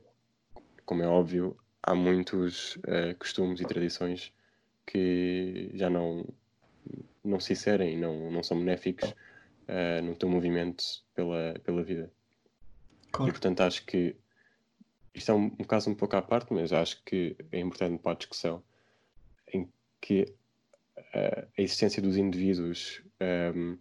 como 0.84 1.02
é 1.02 1.08
óbvio, 1.08 1.56
há 1.82 1.94
muitos 1.94 2.76
uh, 2.76 3.16
costumes 3.18 3.60
e 3.60 3.64
tradições 3.64 4.32
que 4.86 5.70
já 5.74 5.88
não, 5.88 6.26
não 7.24 7.40
se 7.40 7.52
inserem, 7.52 7.96
não, 7.96 8.30
não 8.30 8.42
são 8.42 8.58
benéficos 8.58 9.10
uh, 9.10 10.02
no 10.02 10.14
teu 10.14 10.28
movimento 10.28 10.84
pela, 11.14 11.54
pela 11.64 11.82
vida. 11.82 12.10
Claro. 13.12 13.30
E 13.30 13.32
portanto 13.32 13.60
acho 13.60 13.84
que 13.86 14.16
isto 15.14 15.30
é 15.30 15.34
um, 15.34 15.46
um, 15.58 15.64
caso 15.64 15.90
um 15.90 15.94
pouco 15.94 16.16
à 16.16 16.22
parte, 16.22 16.52
mas 16.52 16.72
acho 16.72 17.02
que 17.04 17.36
é 17.50 17.58
importante 17.60 18.00
para 18.00 18.12
a 18.12 18.16
discussão 18.16 18.62
em 19.52 19.68
que 20.00 20.34
a 21.14 21.62
existência 21.62 22.02
dos 22.02 22.16
indivíduos 22.16 23.02
um, 23.20 23.24
ehm, 23.24 23.78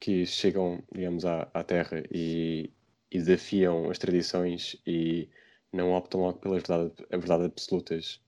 que 0.00 0.24
chegam, 0.26 0.82
digamos, 0.92 1.24
à, 1.24 1.48
à 1.52 1.62
Terra 1.64 2.02
e, 2.10 2.70
e, 3.10 3.18
desafiam 3.18 3.90
as 3.90 3.98
tradições 3.98 4.76
e 4.86 5.28
não 5.72 5.92
optam 5.92 6.20
logo 6.20 6.38
pelas 6.38 6.62
verdade, 6.62 6.92
verdade 7.10 7.44
absolutas 7.44 8.20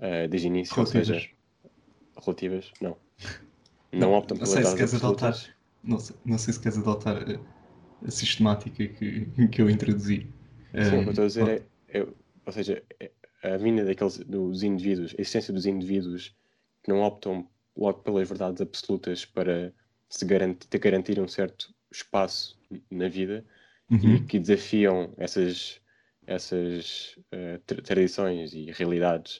uh, 0.00 0.28
desde 0.28 0.48
o 0.48 0.50
início, 0.50 0.74
relativas. 0.74 1.08
ou 1.08 1.14
seja, 1.14 1.30
relativas, 2.22 2.72
não. 2.80 2.96
Não, 3.92 4.00
não 4.00 4.12
optam 4.12 4.36
pelas 4.36 4.52
verdades 4.52 4.94
absolutas. 4.94 5.22
Adotar, 5.22 5.56
não, 5.82 5.98
sei, 5.98 6.16
não 6.24 6.38
sei 6.38 6.52
se 6.52 6.60
queres 6.60 6.78
adotar 6.78 7.16
a, 7.16 8.06
a 8.06 8.10
sistemática 8.10 8.86
que, 8.86 9.26
que 9.48 9.62
eu 9.62 9.70
introduzi. 9.70 10.26
Sim, 10.72 10.96
um, 10.96 11.00
o 11.00 11.02
que 11.02 11.08
eu 11.08 11.10
estou 11.10 11.24
a 11.24 11.28
dizer 11.28 11.48
é, 11.48 11.98
é, 11.98 12.06
ou 12.44 12.52
seja, 12.52 12.82
é 13.00 13.10
a 13.42 13.56
vinda 13.56 13.84
daqueles, 13.84 14.18
dos 14.18 14.62
indivíduos, 14.62 15.14
a 15.16 15.20
existência 15.20 15.52
dos 15.52 15.66
indivíduos 15.66 16.34
que 16.84 16.90
não 16.90 17.00
optam 17.00 17.48
logo 17.76 18.02
pelas 18.02 18.28
verdades 18.28 18.60
absolutas 18.60 19.24
para 19.24 19.72
se 20.08 20.24
garantir, 20.24 20.78
garantir 20.78 21.18
um 21.18 21.26
certo 21.26 21.74
espaço 21.90 22.60
na 22.90 23.08
vida 23.08 23.44
uhum. 23.90 24.16
e 24.16 24.24
que 24.24 24.38
desafiam 24.38 25.12
essas, 25.16 25.80
essas 26.26 27.16
uh, 27.32 27.58
tradições 27.82 28.52
e 28.52 28.70
realidades 28.70 29.38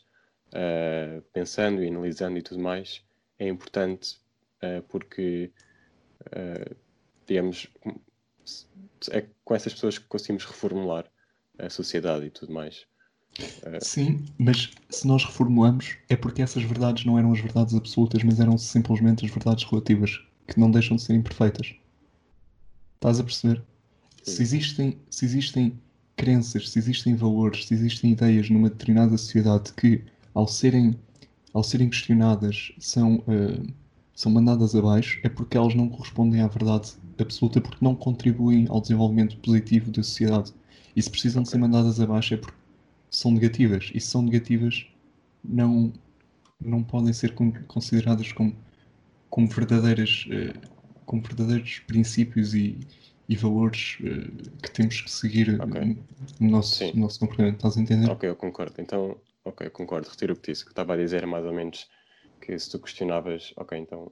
uh, 0.49 1.23
pensando 1.33 1.85
e 1.85 1.89
analisando 1.89 2.39
e 2.39 2.43
tudo 2.43 2.61
mais, 2.61 3.05
é 3.39 3.47
importante 3.47 4.17
uh, 4.63 4.83
porque, 4.89 5.53
digamos, 7.27 7.69
é 9.11 9.27
com 9.45 9.55
essas 9.55 9.75
pessoas 9.75 9.99
que 9.99 10.07
conseguimos 10.07 10.45
reformular 10.45 11.05
a 11.59 11.69
sociedade 11.69 12.27
e 12.27 12.31
tudo 12.31 12.53
mais. 12.53 12.87
Sim, 13.81 14.25
mas 14.39 14.71
se 14.89 15.07
nós 15.07 15.25
reformulamos 15.25 15.97
é 16.09 16.17
porque 16.17 16.43
essas 16.43 16.63
verdades 16.63 17.05
não 17.05 17.19
eram 17.19 17.33
as 17.33 17.41
verdades 17.41 17.75
absolutas, 17.75 18.23
mas 18.23 18.39
eram 18.39 18.57
simplesmente 18.57 19.25
as 19.25 19.31
verdades 19.31 19.65
relativas, 19.65 20.21
que 20.47 20.61
não 20.61 20.71
deixam 20.71 20.97
de 20.97 21.03
ser 21.03 21.15
imperfeitas. 21.15 21.75
Estás 22.97 23.19
a 23.19 23.25
perceber? 23.25 23.63
Se 24.23 24.41
existem, 24.43 24.97
se 25.11 25.25
existem 25.25 25.79
crenças, 26.17 26.71
se 26.71 26.79
existem 26.79 27.15
valores, 27.15 27.67
se 27.67 27.75
existem 27.75 28.13
ideias 28.13 28.49
numa 28.49 28.71
determinada 28.71 29.17
sociedade 29.19 29.73
que, 29.73 30.03
ao 30.33 30.47
serem, 30.47 30.97
ao 31.53 31.63
serem 31.63 31.91
questionadas, 31.91 32.73
são, 32.79 33.17
uh, 33.17 33.67
são 34.15 34.31
mandadas 34.31 34.75
abaixo, 34.75 35.21
é 35.23 35.29
porque 35.29 35.57
elas 35.57 35.75
não 35.75 35.89
correspondem 35.89 36.41
à 36.41 36.47
verdade 36.47 36.93
absoluta, 37.19 37.61
porque 37.61 37.85
não 37.85 37.95
contribuem 37.95 38.67
ao 38.69 38.81
desenvolvimento 38.81 39.37
positivo 39.39 39.91
da 39.91 40.03
sociedade. 40.03 40.53
E 40.97 41.03
se 41.03 41.11
precisam 41.11 41.43
okay. 41.43 41.45
de 41.45 41.51
ser 41.51 41.59
mandadas 41.59 42.01
abaixo 42.01 42.35
é 42.35 42.37
porque 42.37 42.64
são 43.17 43.31
negativas. 43.31 43.91
E 43.95 44.01
se 44.01 44.09
são 44.09 44.23
negativas, 44.23 44.87
não, 45.43 45.93
não 46.61 46.83
podem 46.83 47.13
ser 47.13 47.35
consideradas 47.67 48.33
como, 48.33 48.55
como, 49.31 49.49
verdadeiras, 49.49 50.27
uh, 50.27 50.69
como 51.07 51.23
verdadeiros 51.23 51.79
princípios 51.81 52.55
e, 52.55 52.79
e 53.29 53.37
valores 53.37 53.99
uh, 54.01 54.61
que 54.61 54.71
temos 54.71 55.01
que 55.01 55.11
seguir 55.11 55.61
okay. 55.63 55.97
no, 56.41 56.51
nosso, 56.51 56.85
no 56.95 57.03
nosso 57.03 57.21
comportamento. 57.21 57.57
Estás 57.57 57.77
a 57.77 57.81
entender? 57.81 58.11
Ok, 58.11 58.29
eu 58.29 58.37
concordo. 58.37 58.75
Então, 58.79 59.17
ok, 59.45 59.71
concordo. 59.71 60.09
Retiro 60.09 60.35
o 60.35 60.37
que 60.37 60.51
disse. 60.51 60.63
O 60.63 60.67
que 60.67 60.73
estava 60.73 60.95
a 60.95 60.97
dizer 60.97 61.27
mais 61.27 61.45
ou 61.45 61.53
menos 61.53 61.89
que 62.41 62.59
se 62.59 62.71
tu 62.71 62.79
questionavas, 62.79 63.53
ok, 63.57 63.79
então 63.79 64.11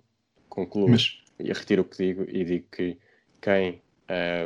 concluo 0.48 0.90
Mas... 0.90 1.18
e 1.38 1.52
retiro 1.52 1.82
o 1.82 1.84
que 1.84 1.96
digo 1.96 2.24
e 2.28 2.44
digo 2.44 2.66
que 2.70 2.98
quem 3.40 3.82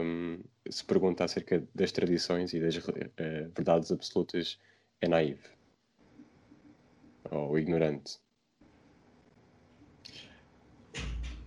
um, 0.02 0.40
se 0.70 0.84
pergunta 0.84 1.24
acerca 1.24 1.62
das 1.74 1.92
tradições 1.92 2.52
e 2.52 2.60
das 2.60 2.76
uh, 2.76 2.82
verdades 3.54 3.90
absolutas 3.90 4.58
é 5.00 5.08
naivo 5.08 5.48
ou 7.30 7.58
ignorante. 7.58 8.18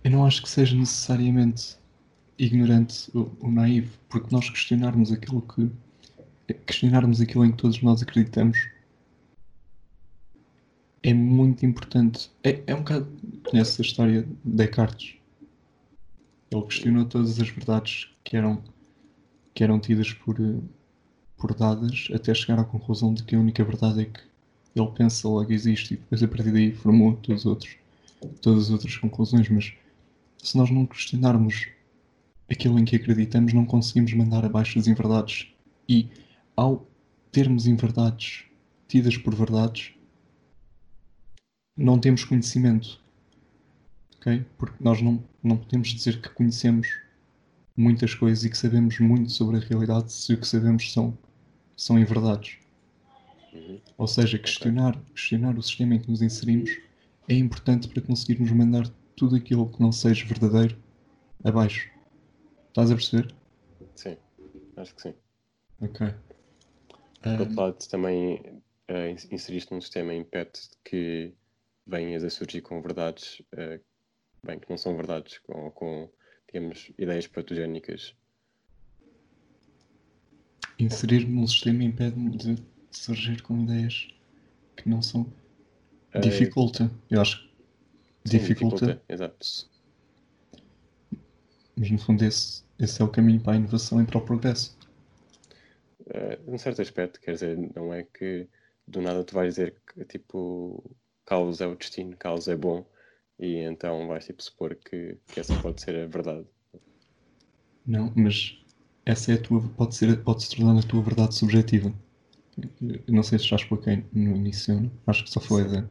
Eu 0.02 0.10
não 0.10 0.24
acho 0.24 0.42
que 0.42 0.48
seja 0.48 0.76
necessariamente 0.76 1.78
ignorante 2.38 3.10
ou, 3.14 3.36
ou 3.40 3.50
naivo, 3.50 3.98
porque 4.08 4.34
nós 4.34 4.48
questionarmos 4.48 5.12
aquilo 5.12 5.42
que 5.42 5.70
questionarmos 6.66 7.20
aquilo 7.20 7.44
em 7.44 7.52
que 7.52 7.58
todos 7.58 7.80
nós 7.82 8.02
acreditamos 8.02 8.58
é 11.02 11.14
muito 11.14 11.64
importante. 11.64 12.30
É, 12.42 12.62
é 12.66 12.74
um 12.74 12.78
bocado. 12.78 13.08
Conheces 13.48 13.80
a 13.80 13.82
história 13.82 14.22
de 14.22 14.28
Descartes? 14.44 15.16
Ele 16.50 16.62
questionou 16.62 17.04
todas 17.04 17.40
as 17.40 17.48
verdades 17.48 18.10
que 18.24 18.36
eram, 18.36 18.62
que 19.54 19.64
eram 19.64 19.78
tidas 19.80 20.12
por, 20.12 20.36
por 21.36 21.54
dadas 21.54 22.08
até 22.14 22.32
chegar 22.34 22.58
à 22.60 22.64
conclusão 22.64 23.12
de 23.12 23.22
que 23.22 23.34
a 23.34 23.38
única 23.38 23.64
verdade 23.64 24.02
é 24.02 24.04
que 24.04 24.20
ele 24.74 24.90
pensa, 24.92 25.28
logo 25.28 25.52
existe, 25.52 25.94
e 25.94 25.96
depois 25.96 26.22
a 26.22 26.28
partir 26.28 26.52
daí 26.52 26.72
formou 26.72 27.16
todos 27.16 27.44
outros, 27.44 27.76
todas 28.40 28.64
as 28.64 28.70
outras 28.70 28.96
conclusões. 28.96 29.48
Mas 29.48 29.72
se 30.38 30.56
nós 30.56 30.70
não 30.70 30.86
questionarmos 30.86 31.66
aquilo 32.48 32.78
em 32.78 32.84
que 32.84 32.96
acreditamos, 32.96 33.52
não 33.52 33.64
conseguimos 33.64 34.12
mandar 34.14 34.44
abaixo 34.44 34.78
as 34.78 34.86
inverdades. 34.86 35.48
E 35.88 36.08
ao 36.56 36.86
termos 37.32 37.66
inverdades 37.66 38.44
tidas 38.88 39.16
por 39.16 39.34
verdades, 39.34 39.92
não 41.76 41.98
temos 41.98 42.24
conhecimento. 42.24 43.00
Okay? 44.18 44.44
Porque 44.58 44.82
nós 44.82 45.00
não, 45.00 45.22
não 45.42 45.56
podemos 45.56 45.88
dizer 45.88 46.20
que 46.20 46.28
conhecemos 46.30 46.88
muitas 47.76 48.14
coisas 48.14 48.44
e 48.44 48.50
que 48.50 48.56
sabemos 48.56 48.98
muito 48.98 49.30
sobre 49.30 49.56
a 49.56 49.60
realidade 49.60 50.12
se 50.12 50.34
o 50.34 50.38
que 50.38 50.46
sabemos 50.46 50.92
são, 50.92 51.16
são 51.76 51.98
inverdades. 51.98 52.58
Uhum. 53.52 53.80
Ou 53.98 54.06
seja, 54.06 54.38
questionar, 54.38 54.98
questionar 55.14 55.56
o 55.56 55.62
sistema 55.62 55.94
em 55.94 56.00
que 56.00 56.10
nos 56.10 56.22
inserimos 56.22 56.70
é 57.28 57.34
importante 57.34 57.88
para 57.88 58.02
conseguirmos 58.02 58.50
mandar 58.50 58.88
tudo 59.16 59.36
aquilo 59.36 59.68
que 59.70 59.80
não 59.80 59.92
seja 59.92 60.24
verdadeiro 60.26 60.76
abaixo. 61.44 61.90
Estás 62.68 62.90
a 62.90 62.94
perceber? 62.94 63.34
Sim, 63.94 64.16
acho 64.76 64.94
que 64.94 65.02
sim. 65.02 65.14
Ok. 65.80 66.14
Por 67.22 67.40
outro 67.40 67.56
lado, 67.56 67.88
também 67.88 68.36
uh, 68.88 69.08
inseriste 69.30 69.72
num 69.72 69.80
sistema 69.80 70.14
impede 70.14 70.52
que 70.84 71.34
venhas 71.86 72.24
a 72.24 72.30
surgir 72.30 72.62
com 72.62 72.80
verdades, 72.80 73.40
uh, 73.52 73.80
bem, 74.42 74.58
que 74.58 74.70
não 74.70 74.78
são 74.78 74.96
verdades, 74.96 75.38
com, 75.38 75.70
com 75.72 76.10
digamos, 76.52 76.90
ideias 76.98 77.26
patogénicas. 77.26 78.14
Inserir-me 80.78 81.32
num 81.32 81.46
sistema 81.46 81.84
impede-me 81.84 82.36
de 82.36 82.56
surgir 82.90 83.42
com 83.42 83.62
ideias 83.62 84.08
que 84.76 84.88
não 84.88 85.00
são. 85.02 85.22
Uh, 86.14 86.20
dificulta, 86.20 86.90
eu 87.10 87.20
acho. 87.20 87.48
Sim, 88.24 88.38
dificulta. 88.38 88.86
dificulta. 88.86 89.02
Exato. 89.08 89.70
Mas 91.76 91.90
no 91.90 91.98
fundo 91.98 92.24
esse, 92.24 92.64
esse 92.78 93.00
é 93.00 93.04
o 93.04 93.08
caminho 93.08 93.40
para 93.40 93.52
a 93.52 93.56
inovação 93.56 94.02
e 94.02 94.06
para 94.06 94.18
o 94.18 94.24
progresso. 94.24 94.76
Uh, 96.00 96.50
num 96.50 96.58
certo 96.58 96.82
aspecto, 96.82 97.20
quer 97.20 97.34
dizer, 97.34 97.56
não 97.76 97.94
é 97.94 98.02
que 98.02 98.48
do 98.86 99.00
nada 99.00 99.22
tu 99.22 99.34
vais 99.34 99.54
dizer 99.54 99.76
que 99.86 100.04
tipo 100.04 100.82
caos 101.24 101.60
é 101.60 101.66
o 101.66 101.76
destino, 101.76 102.16
caos 102.16 102.48
é 102.48 102.56
bom 102.56 102.84
e 103.40 103.56
então 103.56 104.06
vais 104.06 104.26
tipo 104.26 104.42
supor 104.42 104.74
que, 104.74 105.16
que 105.26 105.40
essa 105.40 105.56
pode 105.60 105.80
ser 105.80 105.96
a 105.96 106.06
verdade. 106.06 106.46
Não, 107.86 108.12
mas 108.14 108.62
essa 109.06 109.32
é 109.32 109.34
a 109.36 109.42
tua, 109.42 109.62
pode, 109.76 109.94
ser, 109.94 110.22
pode 110.22 110.44
se 110.44 110.54
tornar 110.54 110.78
a 110.78 110.82
tua 110.82 111.02
verdade 111.02 111.34
subjetiva. 111.34 111.92
Eu 112.82 113.02
não 113.08 113.22
sei 113.22 113.38
se 113.38 113.46
já 113.46 113.56
expliquei 113.56 114.04
no 114.12 114.36
início, 114.36 114.78
não? 114.78 114.90
acho 115.06 115.24
que 115.24 115.30
só 115.30 115.40
foi 115.40 115.66
da, 115.66 115.90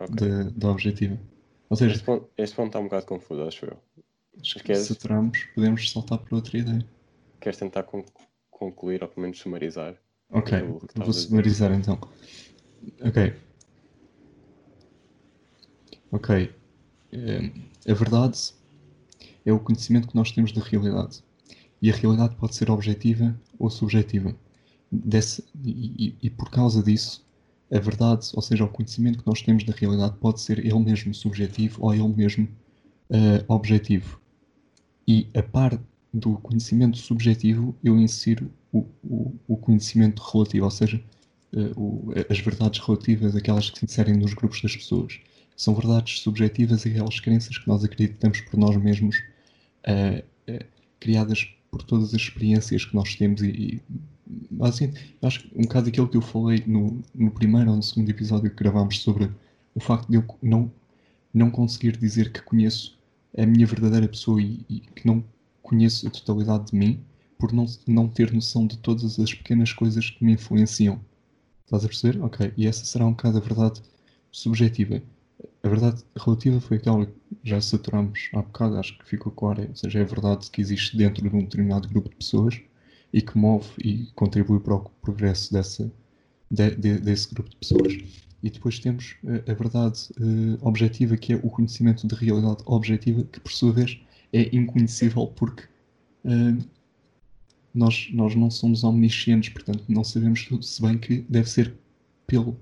okay. 0.00 0.28
da, 0.28 0.42
da 0.50 0.70
objetiva. 0.70 1.20
Ou 1.68 1.76
seja, 1.76 1.92
este 1.92 2.04
ponto, 2.04 2.30
este 2.38 2.56
ponto 2.56 2.66
está 2.68 2.78
um 2.78 2.84
bocado 2.84 3.04
confuso, 3.04 3.42
acho 3.42 3.66
eu. 3.66 3.76
Acho 4.40 4.58
que 4.60 4.74
saturamos, 4.74 5.44
podemos 5.54 5.90
saltar 5.90 6.18
para 6.18 6.36
outra 6.36 6.56
ideia. 6.56 6.86
Queres 7.38 7.58
tentar 7.58 7.84
concluir 8.50 9.02
ou 9.02 9.08
pelo 9.08 9.22
menos 9.22 9.38
sumarizar? 9.38 9.94
Ok, 10.30 10.58
vou 10.96 11.12
sumarizar 11.12 11.72
então. 11.72 11.98
Ok. 13.02 13.34
Ok. 16.12 16.57
É, 17.12 17.50
a 17.90 17.94
verdade 17.94 18.52
é 19.44 19.52
o 19.52 19.58
conhecimento 19.58 20.08
que 20.08 20.16
nós 20.16 20.30
temos 20.30 20.52
da 20.52 20.62
realidade. 20.62 21.22
E 21.80 21.90
a 21.90 21.94
realidade 21.94 22.36
pode 22.36 22.54
ser 22.54 22.70
objetiva 22.70 23.38
ou 23.58 23.70
subjetiva. 23.70 24.34
Desse, 24.90 25.44
e, 25.64 26.14
e, 26.22 26.30
por 26.30 26.50
causa 26.50 26.82
disso, 26.82 27.24
a 27.70 27.78
verdade, 27.78 28.30
ou 28.34 28.42
seja, 28.42 28.64
o 28.64 28.68
conhecimento 28.68 29.18
que 29.18 29.26
nós 29.26 29.42
temos 29.42 29.64
da 29.64 29.72
realidade, 29.72 30.16
pode 30.18 30.40
ser 30.40 30.58
ele 30.58 30.78
mesmo 30.78 31.12
subjetivo 31.14 31.84
ou 31.84 31.94
ele 31.94 32.08
mesmo 32.08 32.48
uh, 33.10 33.44
objetivo. 33.52 34.20
E 35.06 35.28
a 35.34 35.42
par 35.42 35.78
do 36.12 36.38
conhecimento 36.38 36.96
subjetivo, 36.96 37.76
eu 37.84 37.96
insiro 37.98 38.50
o, 38.72 38.86
o, 39.04 39.34
o 39.46 39.56
conhecimento 39.56 40.22
relativo, 40.22 40.64
ou 40.64 40.70
seja, 40.70 41.02
uh, 41.52 41.80
o, 41.80 42.12
as 42.28 42.38
verdades 42.38 42.80
relativas, 42.80 43.36
aquelas 43.36 43.70
que 43.70 43.78
se 43.78 43.84
inserem 43.84 44.16
nos 44.16 44.32
grupos 44.32 44.62
das 44.62 44.74
pessoas. 44.74 45.20
São 45.58 45.74
verdades 45.74 46.20
subjetivas 46.20 46.86
aquelas 46.86 47.18
crenças 47.18 47.58
que 47.58 47.66
nós 47.66 47.84
acreditamos 47.84 48.40
por 48.42 48.56
nós 48.56 48.76
mesmos 48.76 49.16
uh, 49.88 50.24
uh, 50.48 50.64
criadas 51.00 51.52
por 51.68 51.82
todas 51.82 52.14
as 52.14 52.20
experiências 52.20 52.84
que 52.84 52.94
nós 52.94 53.16
temos 53.16 53.42
e, 53.42 53.48
e 53.48 53.82
basicamente, 54.24 55.16
acho 55.20 55.40
que 55.40 55.58
um 55.58 55.62
bocado 55.62 55.88
aquilo 55.88 56.08
que 56.08 56.16
eu 56.16 56.22
falei 56.22 56.62
no, 56.64 57.02
no 57.12 57.32
primeiro 57.32 57.70
ou 57.70 57.76
no 57.76 57.82
segundo 57.82 58.08
episódio 58.08 58.48
que 58.48 58.56
gravámos 58.56 59.00
sobre 59.00 59.28
o 59.74 59.80
facto 59.80 60.08
de 60.08 60.18
eu 60.18 60.24
não, 60.40 60.70
não 61.34 61.50
conseguir 61.50 61.96
dizer 61.96 62.32
que 62.32 62.40
conheço 62.40 62.96
a 63.36 63.44
minha 63.44 63.66
verdadeira 63.66 64.06
pessoa 64.06 64.40
e, 64.40 64.64
e 64.70 64.78
que 64.78 65.04
não 65.04 65.24
conheço 65.60 66.06
a 66.06 66.10
totalidade 66.10 66.70
de 66.70 66.76
mim 66.76 67.00
por 67.36 67.52
não, 67.52 67.66
não 67.84 68.08
ter 68.08 68.32
noção 68.32 68.64
de 68.64 68.78
todas 68.78 69.18
as 69.18 69.34
pequenas 69.34 69.72
coisas 69.72 70.08
que 70.08 70.24
me 70.24 70.34
influenciam. 70.34 71.00
Estás 71.64 71.84
a 71.84 71.88
perceber? 71.88 72.22
Ok. 72.22 72.52
E 72.56 72.64
essa 72.64 72.84
será 72.84 73.04
um 73.04 73.10
bocado 73.10 73.38
a 73.38 73.40
verdade 73.40 73.82
subjetiva. 74.30 75.02
A 75.62 75.68
verdade 75.68 76.02
relativa 76.16 76.60
foi 76.60 76.78
aquela 76.78 77.06
que 77.06 77.12
já 77.44 77.60
saturamos 77.60 78.28
há 78.32 78.42
bocado, 78.42 78.76
acho 78.76 78.98
que 78.98 79.06
ficou 79.06 79.30
clara. 79.32 79.66
Ou 79.68 79.76
seja, 79.76 79.98
é 79.98 80.02
a 80.02 80.06
verdade 80.06 80.50
que 80.50 80.60
existe 80.60 80.96
dentro 80.96 81.28
de 81.28 81.34
um 81.34 81.40
determinado 81.40 81.88
grupo 81.88 82.08
de 82.08 82.16
pessoas 82.16 82.60
e 83.12 83.22
que 83.22 83.36
move 83.38 83.68
e 83.82 84.06
contribui 84.14 84.60
para 84.60 84.74
o 84.74 84.90
progresso 85.02 85.52
dessa, 85.52 85.90
de, 86.50 86.70
de, 86.76 86.98
desse 86.98 87.32
grupo 87.32 87.50
de 87.50 87.56
pessoas. 87.56 87.98
E 88.42 88.50
depois 88.50 88.78
temos 88.78 89.16
a, 89.24 89.50
a 89.50 89.54
verdade 89.54 90.08
uh, 90.20 90.66
objetiva, 90.66 91.16
que 91.16 91.32
é 91.32 91.36
o 91.36 91.50
conhecimento 91.50 92.06
de 92.06 92.14
realidade 92.14 92.62
objetiva, 92.66 93.24
que 93.24 93.40
por 93.40 93.52
sua 93.52 93.72
vez 93.72 94.00
é 94.32 94.54
inconhecível 94.54 95.26
porque 95.28 95.64
uh, 96.24 96.64
nós, 97.74 98.08
nós 98.12 98.34
não 98.34 98.50
somos 98.50 98.84
omniscientes, 98.84 99.50
portanto 99.50 99.84
não 99.88 100.04
sabemos 100.04 100.44
tudo, 100.44 100.64
se 100.64 100.80
bem 100.80 100.98
que 100.98 101.24
deve 101.28 101.48
ser 101.48 101.74
pelo, 102.26 102.56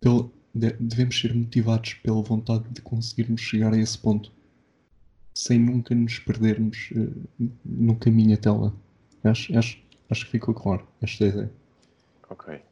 pelo 0.00 0.32
devemos 0.54 1.18
ser 1.18 1.34
motivados 1.34 1.94
pela 1.94 2.22
vontade 2.22 2.68
de 2.70 2.80
conseguirmos 2.82 3.40
chegar 3.40 3.72
a 3.72 3.78
esse 3.78 3.98
ponto 3.98 4.32
sem 5.34 5.58
nunca 5.58 5.94
nos 5.94 6.18
perdermos 6.18 6.90
uh, 6.92 7.50
no 7.64 7.96
caminho 7.96 8.34
até 8.34 8.50
lá. 8.50 8.72
Acho, 9.24 9.56
acho, 9.56 9.82
acho 10.10 10.24
que 10.24 10.30
ficou 10.32 10.54
claro 10.54 10.86
esta 11.00 11.24
ideia. 11.24 11.52
Ok. 12.28 12.62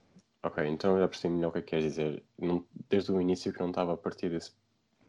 Ok, 0.43 0.67
então 0.67 0.99
já 0.99 1.09
percebi 1.09 1.35
melhor 1.35 1.49
o 1.49 1.53
que 1.53 1.59
é 1.59 1.63
que 1.63 1.69
queres 1.69 1.85
dizer. 1.85 2.23
Não, 2.39 2.65
desde 2.89 3.13
o 3.13 3.21
início 3.21 3.53
que 3.53 3.61
não 3.61 3.71
estava 3.71 3.95
a 3.95 3.97
partir 3.97 4.31
desse, 4.31 4.53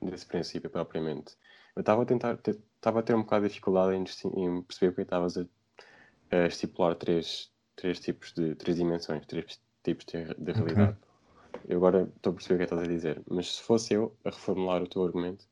desse 0.01 0.25
princípio 0.25 0.69
propriamente. 0.69 1.35
Eu 1.75 1.81
estava 1.81 2.01
a 2.01 2.05
tentar, 2.05 2.39
estava 2.45 2.99
a 2.99 3.03
ter 3.03 3.15
um 3.15 3.21
bocado 3.21 3.43
de 3.43 3.49
dificuldade 3.49 3.95
em, 3.95 4.03
em 4.43 4.61
perceber 4.63 4.91
porque 4.91 5.03
estavas 5.03 5.37
a, 5.37 5.45
a, 6.31 6.47
estipular 6.47 6.95
três, 6.95 7.51
três 7.75 7.99
tipos 7.99 8.33
de, 8.33 8.55
três 8.55 8.77
dimensões, 8.77 9.25
três 9.25 9.59
tipos 9.83 10.05
de, 10.05 10.25
de 10.33 10.51
realidade. 10.51 10.97
Okay. 10.97 11.08
Eu 11.67 11.77
agora 11.77 12.11
estou 12.15 12.31
a 12.31 12.33
perceber 12.33 12.55
o 12.55 12.57
que 12.57 12.63
é 12.63 12.67
que 12.67 12.73
estás 12.73 12.87
a 12.87 12.91
dizer, 12.91 13.21
mas 13.29 13.55
se 13.55 13.61
fosse 13.61 13.93
eu 13.93 14.15
a 14.23 14.29
reformular 14.29 14.81
o 14.81 14.87
teu 14.87 15.03
argumento, 15.03 15.45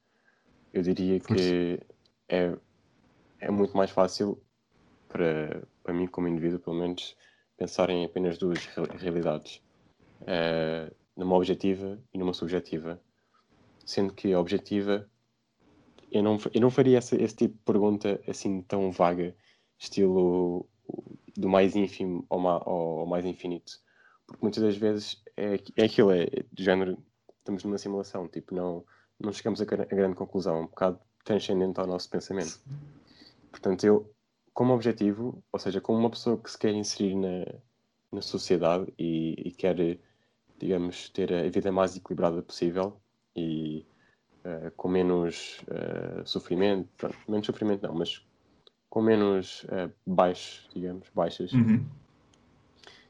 eu 0.74 0.82
diria 0.82 1.20
que 1.20 1.80
é, 2.28 2.56
é 3.40 3.52
muito 3.52 3.76
mais 3.76 3.92
fácil 3.92 4.42
para, 5.08 5.64
para 5.84 5.94
mim, 5.94 6.08
como 6.08 6.28
indivíduo, 6.28 6.60
pelo 6.60 6.76
menos, 6.76 7.16
pensar 7.58 7.90
em 7.90 8.06
apenas 8.06 8.38
duas 8.38 8.66
realidades, 9.00 9.62
uh, 10.22 10.94
numa 11.16 11.36
objetiva 11.36 12.00
e 12.14 12.18
numa 12.18 12.34
subjetiva. 12.34 13.02
Sendo 13.86 14.14
que 14.14 14.34
a 14.34 14.40
objetiva, 14.40 15.10
eu 16.12 16.22
não, 16.22 16.38
eu 16.54 16.62
não 16.62 16.70
faria 16.70 16.98
essa, 16.98 17.16
esse 17.22 17.36
tipo 17.36 17.56
de 17.56 17.64
pergunta 17.64 18.22
assim 18.28 18.62
tão 18.62 18.92
vaga, 18.92 19.36
estilo 19.80 20.68
do 21.36 21.48
mais 21.48 21.76
ínfimo 21.76 22.26
ao, 22.30 22.40
ma, 22.40 22.54
ao, 22.54 23.00
ao 23.00 23.06
mais 23.06 23.26
infinito. 23.26 23.80
Porque 24.28 24.44
muitas 24.44 24.62
das 24.62 24.78
vezes 24.78 25.24
é, 25.36 25.60
é 25.76 25.86
aquilo, 25.86 26.12
é, 26.12 26.24
é 26.24 26.44
do 26.52 26.62
género, 26.62 26.98
estamos 27.40 27.64
numa 27.64 27.78
simulação, 27.78 28.28
tipo, 28.28 28.54
não, 28.54 28.84
não 29.20 29.32
chegamos 29.32 29.62
a, 29.62 29.64
a 29.64 29.96
grande 29.96 30.16
conclusão, 30.16 30.62
um 30.62 30.68
bocado 30.68 31.00
transcendente 31.24 31.80
ao 31.80 31.88
nosso 31.88 32.10
pensamento. 32.10 32.60
Portanto, 33.50 33.84
eu, 33.86 34.14
como 34.54 34.74
objetivo, 34.74 35.44
ou 35.52 35.60
seja, 35.60 35.80
como 35.80 35.98
uma 35.98 36.10
pessoa 36.10 36.38
que 36.38 36.52
se 36.52 36.58
quer 36.58 36.74
inserir 36.74 37.16
na, 37.16 37.46
na 38.12 38.22
sociedade 38.22 38.94
e, 38.98 39.34
e 39.48 39.52
quer, 39.52 40.00
digamos, 40.60 41.10
ter 41.10 41.34
a 41.34 41.50
vida 41.50 41.72
mais 41.72 41.96
equilibrada 41.96 42.42
possível 42.42 43.00
e 43.36 43.86
uh, 44.44 44.72
com 44.76 44.88
menos 44.88 45.62
uh, 45.64 46.26
sofrimento, 46.26 46.90
pronto, 46.98 47.18
menos 47.28 47.46
sofrimento 47.46 47.88
não, 47.88 47.96
mas 47.96 48.26
com 48.90 49.02
menos 49.02 49.64
uh, 49.66 49.92
baixos, 50.06 50.68
digamos, 50.74 51.10
baixas, 51.14 51.52
uhum. 51.54 51.86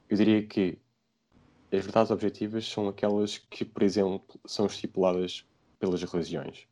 eu 0.10 0.18
diria 0.18 0.46
que 0.46 0.78
as 1.72 1.84
verdades 1.84 2.12
objetivas 2.12 2.68
são 2.68 2.88
aquelas 2.88 3.38
que, 3.38 3.66
por 3.66 3.84
exemplo, 3.84 4.40
são 4.46 4.66
estipuladas 4.66 5.46
pelas 5.80 6.02
religiões. 6.04 6.68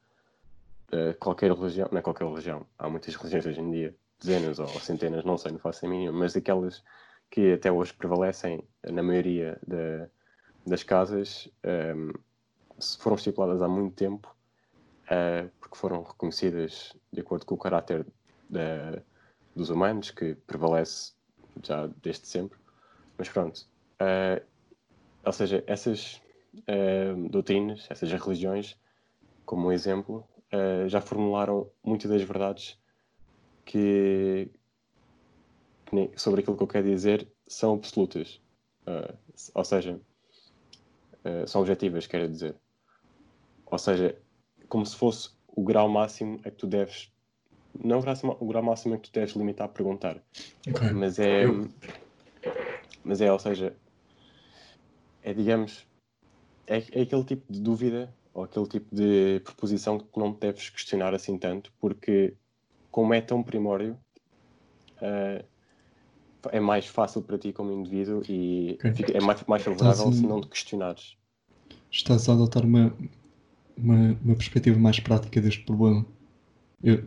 qualquer 1.20 1.52
religião, 1.52 1.90
não 1.92 2.00
é 2.00 2.02
qualquer 2.02 2.28
religião, 2.28 2.66
há 2.80 2.90
muitas 2.90 3.16
religiões 3.16 3.46
hoje 3.46 3.60
em 3.60 3.72
dia, 3.72 3.96
dezenas 4.20 4.60
ou 4.60 4.68
centenas, 4.68 5.26
não 5.26 5.38
sei, 5.38 5.52
não 5.52 5.60
faço 5.60 5.86
a 5.86 5.90
mínima, 5.90 6.18
mas 6.18 6.36
aquelas 6.36 6.84
que 7.30 7.54
até 7.54 7.72
hoje 7.72 7.94
prevalecem 7.94 8.64
na 8.84 9.04
maioria 9.04 9.60
de, 9.68 10.08
das 10.66 10.84
casas 10.84 11.50
um, 11.96 12.14
foram 13.00 13.16
estipuladas 13.16 13.62
há 13.62 13.68
muito 13.68 13.96
tempo 13.96 14.36
uh, 15.06 15.50
porque 15.60 15.78
foram 15.78 16.04
reconhecidas 16.04 16.94
de 17.12 17.22
acordo 17.22 17.46
com 17.46 17.56
o 17.56 17.58
caráter 17.58 18.06
dos 19.56 19.70
humanos 19.70 20.12
que 20.12 20.36
prevalece 20.48 21.14
já 21.64 21.88
desde 22.02 22.28
sempre. 22.28 22.58
Mas 23.18 23.30
pronto, 23.30 23.66
uh, 24.02 24.44
ou 25.26 25.32
seja, 25.32 25.64
essas 25.68 26.22
uh, 26.56 27.30
doutrinas, 27.30 27.88
essas 27.90 28.12
religiões, 28.12 28.78
como 29.46 29.68
um 29.68 29.72
exemplo, 29.72 30.28
já 30.88 31.02
formularam 31.02 31.70
muitas 31.84 32.10
das 32.10 32.22
verdades 32.22 32.80
que, 33.66 34.50
que 35.86 36.12
sobre 36.16 36.40
aquilo 36.40 36.56
que 36.56 36.64
eu 36.64 36.68
quero 36.68 36.88
dizer 36.88 37.28
são 37.48 37.74
absolutas. 37.74 38.40
Uh, 38.88 39.14
ou 39.54 39.66
seja, 39.66 40.00
uh, 41.26 41.48
são 41.48 41.62
objetivas, 41.62 42.08
quero 42.08 42.30
dizer. 42.30 42.56
Ou 43.66 43.78
seja, 43.78 44.16
como 44.70 44.86
se 44.86 44.96
fosse 44.96 45.30
o 45.48 45.64
grau 45.64 45.90
máximo 45.90 46.40
a 46.46 46.52
que 46.52 46.58
tu 46.58 46.68
deves. 46.68 47.12
Não 47.84 48.00
o 48.00 48.46
grau 48.48 48.64
máximo 48.64 48.96
a 48.96 48.98
que 48.98 49.10
tu 49.10 49.14
deves 49.14 49.36
limitar 49.36 49.66
a 49.66 49.70
perguntar. 49.70 50.22
Okay. 50.68 50.92
Mas 50.92 51.20
é. 51.20 51.44
Mas 53.04 53.22
é, 53.22 53.32
ou 53.32 53.40
seja, 53.40 53.76
é 55.26 55.34
digamos. 55.34 55.86
É, 56.68 56.78
é 56.78 57.02
aquele 57.02 57.24
tipo 57.24 57.52
de 57.52 57.60
dúvida 57.60 58.14
ou 58.34 58.44
aquele 58.44 58.68
tipo 58.68 58.96
de 58.96 59.42
proposição 59.44 60.00
que 60.00 60.20
não 60.20 60.32
deves 60.32 60.70
questionar 60.70 61.14
assim 61.14 61.38
tanto, 61.38 61.72
porque 61.80 62.34
como 62.92 63.14
é 63.14 63.22
tão 63.22 63.44
primórdio, 63.44 63.98
uh, 64.98 65.44
é 66.52 66.60
mais 66.60 66.86
fácil 66.86 67.22
para 67.22 67.38
ti 67.38 67.52
como 67.52 67.72
indivíduo 67.72 68.22
e 68.30 68.74
okay. 68.76 68.94
fica, 68.94 69.18
é 69.18 69.22
mais, 69.22 69.44
mais 69.46 69.64
favorável 69.64 70.12
se 70.12 70.22
não 70.22 70.42
te 70.42 70.48
questionares. 70.48 71.18
Estás 71.92 72.30
a 72.30 72.34
adotar 72.34 72.66
uma, 72.66 72.94
uma, 73.78 74.18
uma 74.24 74.36
perspectiva 74.36 74.78
mais 74.78 75.00
prática 75.00 75.42
deste 75.42 75.64
problema. 75.64 76.06
Eu, 76.84 77.04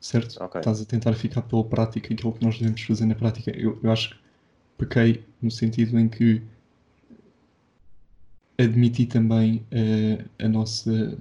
certo? 0.00 0.42
Okay. 0.44 0.60
Estás 0.60 0.80
a 0.82 0.84
tentar 0.84 1.14
ficar 1.14 1.42
pela 1.42 1.64
prática 1.64 2.12
aquilo 2.12 2.32
que 2.32 2.44
nós 2.44 2.58
devemos 2.58 2.82
fazer 2.82 3.06
na 3.06 3.14
prática. 3.14 3.50
Eu, 3.52 3.78
eu 3.82 3.90
acho 3.90 4.10
que 4.10 4.16
pequei 4.76 5.24
no 5.40 5.50
sentido 5.50 5.98
em 5.98 6.08
que 6.08 6.42
admiti 8.58 9.06
também 9.06 9.66
uh, 9.72 10.28
a 10.38 10.48
nossa 10.48 11.16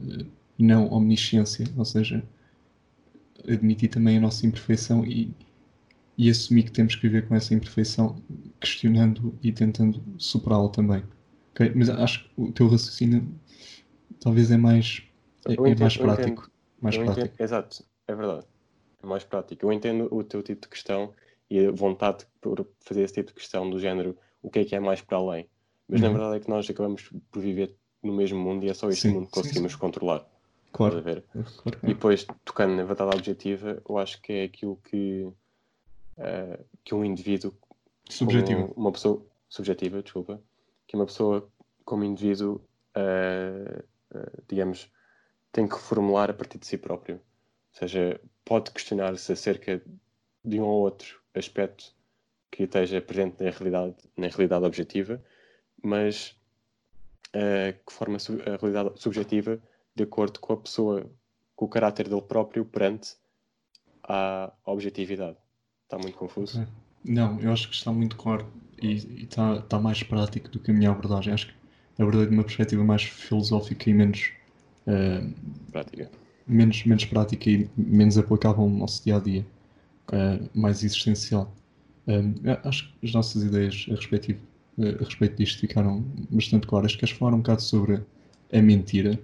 não 0.57 0.91
omnisciência, 0.91 1.65
ou 1.77 1.85
seja, 1.85 2.23
admitir 3.47 3.89
também 3.89 4.17
a 4.17 4.21
nossa 4.21 4.45
imperfeição 4.45 5.05
e, 5.05 5.33
e 6.17 6.29
assumir 6.29 6.63
que 6.63 6.71
temos 6.71 6.95
que 6.95 7.01
viver 7.01 7.27
com 7.27 7.35
essa 7.35 7.53
imperfeição, 7.53 8.21
questionando 8.59 9.37
e 9.41 9.51
tentando 9.51 10.01
superá-la 10.17 10.69
também. 10.69 11.03
Okay? 11.51 11.71
Mas 11.75 11.89
acho 11.89 12.23
que 12.23 12.41
o 12.41 12.51
teu 12.51 12.67
raciocínio 12.67 13.27
talvez 14.19 14.51
é 14.51 14.57
mais, 14.57 15.03
é, 15.47 15.53
entendo, 15.53 15.67
é 15.67 15.79
mais 15.79 15.97
prático. 15.97 16.51
Mais 16.81 16.97
prático. 16.97 17.19
Entendo, 17.19 17.33
exato, 17.39 17.85
é 18.07 18.15
verdade. 18.15 18.45
É 19.01 19.05
mais 19.05 19.23
prático. 19.23 19.65
Eu 19.65 19.73
entendo 19.73 20.07
o 20.11 20.23
teu 20.23 20.41
tipo 20.41 20.61
de 20.61 20.69
questão 20.69 21.13
e 21.49 21.65
a 21.65 21.71
vontade 21.71 22.25
por 22.39 22.65
fazer 22.79 23.03
esse 23.03 23.15
tipo 23.15 23.29
de 23.29 23.33
questão 23.35 23.69
do 23.69 23.79
género 23.79 24.17
o 24.41 24.49
que 24.49 24.59
é 24.59 24.65
que 24.65 24.75
é 24.75 24.79
mais 24.79 25.01
para 25.01 25.17
além. 25.17 25.47
Mas 25.87 26.01
uhum. 26.01 26.07
na 26.07 26.13
verdade 26.13 26.37
é 26.37 26.39
que 26.39 26.49
nós 26.49 26.69
acabamos 26.69 27.09
por 27.31 27.41
viver 27.41 27.75
no 28.01 28.13
mesmo 28.13 28.39
mundo 28.39 28.65
e 28.65 28.69
é 28.69 28.73
só 28.73 28.89
este 28.89 29.03
sim, 29.03 29.13
mundo 29.13 29.27
que 29.27 29.33
conseguimos 29.33 29.71
sim, 29.71 29.77
sim. 29.77 29.81
controlar. 29.81 30.25
Claro. 30.73 31.01
ver? 31.01 31.23
claro. 31.31 31.79
E 31.83 31.87
depois, 31.87 32.25
tocando 32.43 32.75
na 32.75 32.83
verdade 32.83 33.15
objetiva, 33.15 33.81
eu 33.87 33.97
acho 33.97 34.19
que 34.21 34.33
é 34.33 34.43
aquilo 34.43 34.75
que, 34.83 35.23
uh, 36.17 36.65
que 36.83 36.95
um 36.95 37.05
indivíduo. 37.05 37.53
Subjetivo. 38.09 38.73
Uma 38.75 38.91
pessoa. 38.91 39.25
Subjetiva, 39.47 40.01
desculpa. 40.01 40.41
Que 40.87 40.95
uma 40.95 41.05
pessoa, 41.05 41.47
como 41.85 42.03
indivíduo, 42.03 42.59
uh, 42.97 43.83
uh, 44.17 44.43
digamos, 44.47 44.91
tem 45.51 45.67
que 45.67 45.77
formular 45.77 46.31
a 46.31 46.33
partir 46.33 46.57
de 46.57 46.65
si 46.65 46.77
próprio. 46.77 47.15
Ou 47.15 47.79
seja, 47.79 48.19
pode 48.43 48.71
questionar-se 48.71 49.31
acerca 49.31 49.81
de 50.43 50.59
um 50.59 50.63
ou 50.63 50.81
outro 50.81 51.21
aspecto 51.35 51.93
que 52.51 52.63
esteja 52.63 52.99
presente 52.99 53.43
na 53.43 53.51
realidade, 53.51 53.95
na 54.17 54.27
realidade 54.27 54.65
objetiva, 54.65 55.23
mas 55.83 56.35
que 57.85 57.93
forma 57.93 58.17
a 58.17 58.57
realidade 58.61 58.91
subjetiva 59.01 59.59
de 59.95 60.03
acordo 60.03 60.39
com 60.39 60.53
a 60.53 60.57
pessoa, 60.57 61.09
com 61.55 61.65
o 61.65 61.67
caráter 61.67 62.07
dele 62.07 62.21
próprio 62.21 62.63
perante 62.63 63.15
à 64.03 64.51
objetividade. 64.65 65.37
Está 65.83 65.97
muito 65.97 66.17
confuso? 66.17 66.61
Ok. 66.61 66.71
Não, 67.05 67.39
eu 67.41 67.51
acho 67.51 67.69
que 67.69 67.75
está 67.75 67.91
muito 67.91 68.15
claro 68.15 68.47
e 68.81 69.23
está 69.23 69.57
está 69.57 69.79
mais 69.79 70.01
prático 70.03 70.47
do 70.49 70.59
que 70.59 70.71
a 70.71 70.73
minha 70.73 70.89
abordagem. 70.89 71.33
Acho 71.33 71.47
que 71.47 71.53
abordei 72.01 72.25
de 72.27 72.33
uma 72.33 72.43
perspectiva 72.43 72.83
mais 72.83 73.03
filosófica 73.03 73.89
e 73.89 73.93
menos, 73.93 74.31
eh, 74.87 75.27
Prática. 75.71 76.09
menos, 76.47 76.85
menos 76.85 77.05
prática 77.05 77.49
e 77.49 77.69
menos 77.75 78.17
aplicável 78.17 78.67
no 78.69 78.77
nosso 78.77 79.03
dia 79.03 79.17
a 79.17 79.19
dia, 79.19 79.45
eh, 80.11 80.39
mais 80.53 80.83
existencial. 80.83 81.53
Acho 82.63 82.89
que 82.99 83.05
as 83.05 83.13
nossas 83.13 83.43
ideias 83.43 83.85
a 83.89 83.95
respeito, 83.95 84.35
a 84.79 85.03
respeito 85.03 85.35
disto 85.35 85.59
ficaram 85.59 86.01
bastante 86.29 86.67
claras. 86.67 86.95
Queres 86.95 87.15
falar 87.15 87.33
um 87.33 87.39
bocado 87.39 87.61
sobre 87.61 88.01
a 88.51 88.61
mentira? 88.61 89.19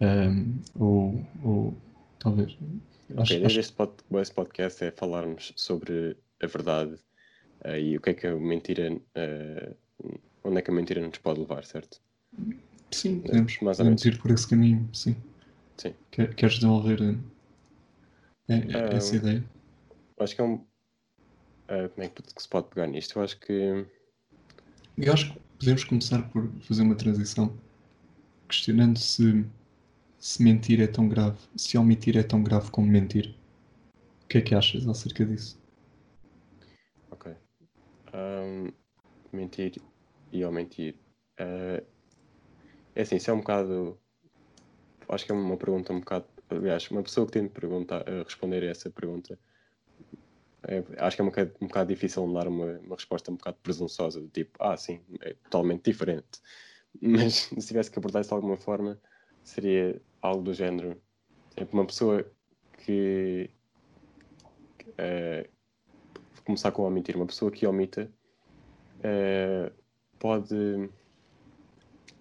Um, 0.00 0.58
ou, 0.78 1.26
ou 1.42 1.74
talvez. 2.18 2.56
Acho, 3.16 3.32
desde 3.32 3.46
acho, 3.46 3.60
este, 3.60 3.72
pod, 3.72 3.92
este 4.20 4.34
podcast 4.34 4.84
é 4.84 4.90
falarmos 4.90 5.52
sobre 5.56 6.16
a 6.42 6.46
verdade 6.46 6.96
eh, 7.64 7.80
e 7.80 7.96
o 7.96 8.00
que 8.00 8.10
é 8.10 8.14
que 8.14 8.26
a 8.26 8.36
mentira. 8.36 9.00
eh, 9.14 9.74
onde 10.44 10.58
é 10.58 10.62
que 10.62 10.70
a 10.70 10.74
mentira 10.74 11.00
nos 11.06 11.18
pode 11.18 11.40
levar, 11.40 11.64
certo? 11.64 12.00
sim, 12.90 13.20
podemos, 13.20 13.58
mais 13.60 13.78
ou 13.80 13.84
podemos 13.84 14.04
ir 14.04 14.18
por 14.18 14.30
esse 14.30 14.48
caminho, 14.48 14.88
sim. 14.94 15.16
Sim. 15.76 15.94
Quer- 16.10 16.34
Queres 16.34 16.54
desenvolver 16.56 17.00
eh, 18.48 18.54
eh, 18.54 18.96
essa 18.96 19.14
Um, 19.14 19.18
ideia? 19.18 19.44
Acho 20.20 20.34
que 20.36 20.40
é 20.40 20.44
um. 20.44 20.64
eh, 21.68 21.88
como 21.88 22.04
é 22.06 22.08
que 22.08 22.22
se 22.40 22.48
pode 22.48 22.68
pegar 22.68 22.86
nisto? 22.86 23.18
Eu 23.18 23.22
acho 23.24 23.38
que. 23.40 23.86
Eu 25.00 25.12
acho 25.12 25.32
que 25.32 25.40
podemos 25.60 25.84
começar 25.84 26.28
por 26.30 26.50
fazer 26.62 26.82
uma 26.82 26.96
transição 26.96 27.56
questionando 28.48 28.98
se, 28.98 29.46
se 30.18 30.42
mentir 30.42 30.80
é 30.80 30.88
tão 30.88 31.08
grave, 31.08 31.38
se 31.54 31.78
omitir 31.78 32.16
é 32.16 32.22
tão 32.24 32.42
grave 32.42 32.68
como 32.72 32.88
mentir. 32.88 33.32
O 34.24 34.26
que 34.26 34.38
é 34.38 34.40
que 34.40 34.56
achas 34.56 34.88
acerca 34.88 35.24
disso? 35.24 35.56
Ok. 37.12 37.32
Ahm, 38.12 38.72
mentir 39.32 39.80
e 40.32 40.42
ao 40.42 40.50
mentir. 40.50 40.96
Eh, 41.38 41.84
é 42.96 43.02
assim, 43.02 43.16
isso 43.16 43.30
é 43.30 43.34
um 43.34 43.38
bocado. 43.38 43.96
Acho 45.08 45.24
que 45.24 45.30
é 45.30 45.34
uma 45.34 45.56
pergunta 45.56 45.92
um 45.92 46.00
bocado. 46.00 46.26
Aliás, 46.50 46.90
uma 46.90 47.04
pessoa 47.04 47.24
que 47.24 47.32
tem 47.34 47.44
de 47.44 47.50
perguntar, 47.50 48.02
a 48.08 48.24
responder 48.24 48.64
a 48.64 48.70
essa 48.70 48.90
pergunta. 48.90 49.38
É- 50.64 50.84
acho 50.98 51.16
que 51.16 51.22
é 51.22 51.24
um 51.24 51.28
bocado, 51.28 51.54
um 51.60 51.66
bocado 51.66 51.88
difícil 51.88 52.32
dar 52.32 52.48
uma, 52.48 52.78
uma 52.80 52.96
resposta 52.96 53.30
um 53.30 53.36
bocado 53.36 53.58
presunçosa, 53.62 54.20
do 54.20 54.28
tipo, 54.28 54.58
ah, 54.62 54.76
sim, 54.76 55.00
é 55.20 55.34
totalmente 55.34 55.84
diferente. 55.84 56.40
Mas 57.00 57.34
se 57.34 57.66
tivesse 57.66 57.90
que 57.90 57.98
abordar 57.98 58.20
isso 58.22 58.30
de 58.30 58.34
alguma 58.34 58.56
forma, 58.56 59.00
seria 59.44 60.00
algo 60.20 60.42
do 60.42 60.52
género. 60.54 61.00
Tipo, 61.56 61.76
uma 61.76 61.86
pessoa 61.86 62.24
que. 62.84 63.50
que, 64.78 64.94
eh, 64.98 65.48
começar 66.44 66.72
com 66.72 66.82
omitir. 66.82 67.14
Uma 67.16 67.26
pessoa 67.26 67.50
que 67.50 67.66
omita 67.66 68.10
eh, 69.02 69.70
pode, 70.18 70.90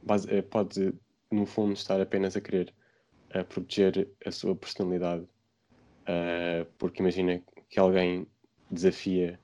base- 0.04 0.30
eh, 0.30 0.41
pode, 0.41 0.93
no 1.32 1.45
fundo, 1.45 1.73
estar 1.73 2.00
apenas 2.02 2.36
a 2.36 2.41
querer 2.41 2.73
eh, 3.30 3.43
proteger 3.43 4.10
a 4.26 4.32
sua 4.32 4.56
personalidade. 4.56 5.28
porque 6.78 7.02
imagina 7.02 7.41
que 7.69 7.80
alguém 7.80 8.27
desafia 8.69 9.39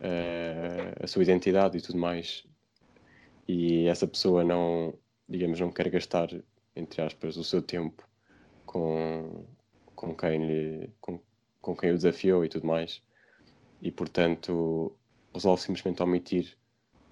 eh, 0.00 0.94
a 1.02 1.06
sua 1.06 1.22
identidade 1.22 1.78
e 1.78 1.80
tudo 1.80 1.98
mais, 1.98 2.46
e 3.46 3.86
essa 3.86 4.06
pessoa 4.06 4.44
não, 4.44 4.94
digamos, 5.28 5.58
não 5.60 5.72
quer 5.72 5.88
gastar, 5.90 6.28
entre 6.76 7.02
aspas, 7.02 7.36
o 7.36 7.44
seu 7.44 7.60
tempo 7.62 8.08
com, 8.64 9.44
com, 9.94 10.14
quem, 10.14 10.46
lhe, 10.46 10.90
com, 11.00 11.20
com 11.60 11.76
quem 11.76 11.90
o 11.90 11.96
desafiou 11.96 12.44
e 12.44 12.48
tudo 12.48 12.66
mais 12.66 13.02
e 13.82 13.90
portanto 13.90 14.96
resolve 15.34 15.62
simplesmente 15.62 16.02
omitir 16.02 16.56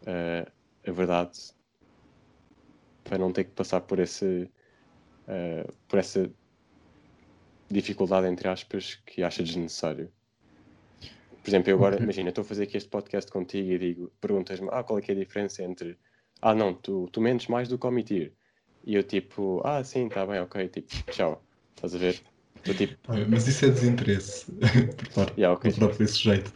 eh, 0.06 0.46
a 0.86 0.92
verdade 0.92 1.38
para 3.04 3.18
não 3.18 3.32
ter 3.32 3.44
que 3.44 3.50
passar 3.50 3.80
por 3.80 3.98
esse 3.98 4.50
eh, 5.26 5.66
por 5.88 5.98
essa 5.98 6.30
dificuldade 7.70 8.26
entre 8.26 8.48
aspas 8.48 8.96
que 9.06 9.22
acha 9.22 9.42
desnecessário. 9.42 10.12
Por 11.48 11.52
exemplo, 11.52 11.70
eu 11.70 11.76
agora, 11.76 11.94
Ok. 11.94 12.04
imagina, 12.04 12.28
estou 12.28 12.42
a 12.42 12.44
fazer 12.44 12.64
aqui 12.64 12.76
este 12.76 12.90
podcast 12.90 13.32
contigo 13.32 13.72
e 13.72 13.78
digo, 13.78 14.12
perguntas-me, 14.20 14.68
ah, 14.70 14.82
qual 14.82 14.98
é 14.98 15.02
que 15.02 15.12
é 15.12 15.14
a 15.14 15.18
diferença 15.18 15.62
entre 15.62 15.96
ah 16.42 16.54
não, 16.54 16.74
tu, 16.74 17.08
tu 17.10 17.22
mentes 17.22 17.46
mais 17.46 17.68
do 17.68 17.78
que 17.78 17.86
omitir. 17.86 18.34
E 18.84 18.94
eu 18.94 19.02
tipo, 19.02 19.62
ah 19.64 19.82
sim, 19.82 20.08
está 20.08 20.26
bem, 20.26 20.40
ok, 20.40 20.68
tipo, 20.68 20.94
tchau. 21.10 21.42
Estás 21.74 21.94
a 21.94 21.98
ver? 21.98 22.20
Estou 22.56 22.74
tipo, 22.74 22.98
Mas 23.30 23.48
isso 23.48 23.64
é 23.64 23.70
desinteresse 23.70 24.52
por 24.94 25.08
parte 25.14 25.40
yeah, 25.40 25.56
ok. 25.56 25.70
do 25.70 25.78
próprio 25.78 26.06
sujeito. 26.06 26.52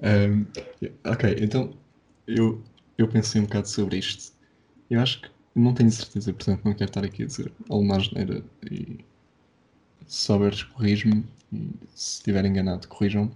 Um, 0.00 0.46
ok, 1.10 1.36
então 1.40 1.76
eu, 2.28 2.62
eu 2.96 3.08
pensei 3.08 3.40
um 3.40 3.46
bocado 3.46 3.68
sobre 3.68 3.96
isto. 3.96 4.32
Eu 4.88 5.00
acho 5.00 5.22
que 5.22 5.28
não 5.56 5.74
tenho 5.74 5.90
certeza, 5.90 6.32
portanto 6.32 6.64
não 6.64 6.72
quero 6.72 6.88
estar 6.88 7.04
aqui 7.04 7.24
a 7.24 7.26
dizer 7.26 7.52
alguma 7.68 7.96
asneira 7.96 8.44
e 8.70 9.04
se 10.06 10.26
souberes 10.26 10.62
corrijo-me 10.62 11.24
e 11.43 11.43
se 11.94 12.18
estiver 12.18 12.44
enganado 12.44 12.88
corrijam-me. 12.88 13.30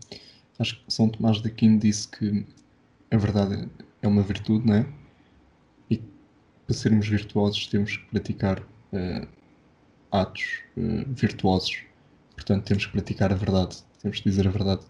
Acho 0.59 0.77
que 0.77 0.93
São 0.93 1.09
Tomás 1.09 1.41
de 1.41 1.49
Aquino 1.49 1.79
disse 1.79 2.09
que 2.09 2.45
a 3.11 3.17
verdade 3.17 3.69
é 4.03 4.09
uma 4.09 4.23
virtude, 4.23 4.67
não 4.67 4.75
é? 4.75 4.87
E 5.91 5.99
para 6.67 6.75
sermos 6.75 7.09
virtuosos 7.09 7.67
temos 7.69 7.97
que 7.97 8.05
praticar 8.07 8.63
eh, 8.93 9.27
atos 10.11 10.63
eh, 10.77 11.05
virtuosos. 11.09 11.83
Portanto, 12.35 12.65
temos 12.65 12.87
que 12.87 12.93
praticar 12.93 13.33
a 13.33 13.37
verdade, 13.37 13.79
temos 14.03 14.19
que 14.19 14.29
dizer 14.29 14.47
a 14.47 14.51
verdade. 14.51 14.83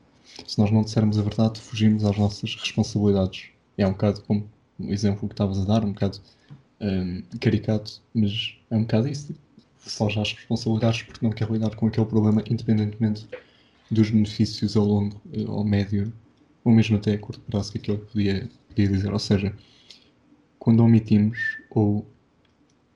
Se 0.47 0.59
nós 0.59 0.71
não 0.71 0.83
dissermos 0.83 1.19
a 1.19 1.23
verdade, 1.23 1.61
fugimos 1.61 2.05
às 2.05 2.17
nossas 2.17 2.55
responsabilidades. 2.55 3.51
É 3.77 3.87
um 3.87 3.93
bocado 3.93 4.23
como 4.23 4.49
o 4.79 4.93
exemplo 4.93 5.29
que 5.29 5.35
estavas 5.35 5.59
a 5.59 5.65
dar, 5.65 5.85
um 5.85 5.93
bocado 5.93 6.21
hum, 6.81 7.23
caricato, 7.41 8.01
mas 8.15 8.57
é 8.71 8.77
um 8.77 8.83
bocado 8.83 9.09
isso. 9.09 9.35
Foge 9.79 10.21
às 10.21 10.33
responsabilidades 10.33 11.03
porque 11.03 11.25
não 11.25 11.33
quer 11.33 11.51
lidar 11.51 11.75
com 11.75 11.87
aquele 11.87 12.07
problema, 12.07 12.43
independentemente 12.49 13.27
dos 13.91 14.11
benefícios 14.11 14.77
ao 14.77 14.85
longo, 14.85 15.21
eh, 15.33 15.45
ao 15.47 15.65
médio, 15.65 16.13
ou 16.65 16.73
mesmo 16.73 16.97
até 16.97 17.15
a 17.15 17.19
curto 17.19 17.41
prazo 17.41 17.73
que 17.73 17.79
aquilo 17.79 17.99
podia, 17.99 18.49
podia 18.69 18.89
dizer. 18.89 19.13
Ou 19.13 19.19
seja, 19.19 19.55
quando 20.59 20.81
omitimos 20.81 21.39
ou, 21.71 22.07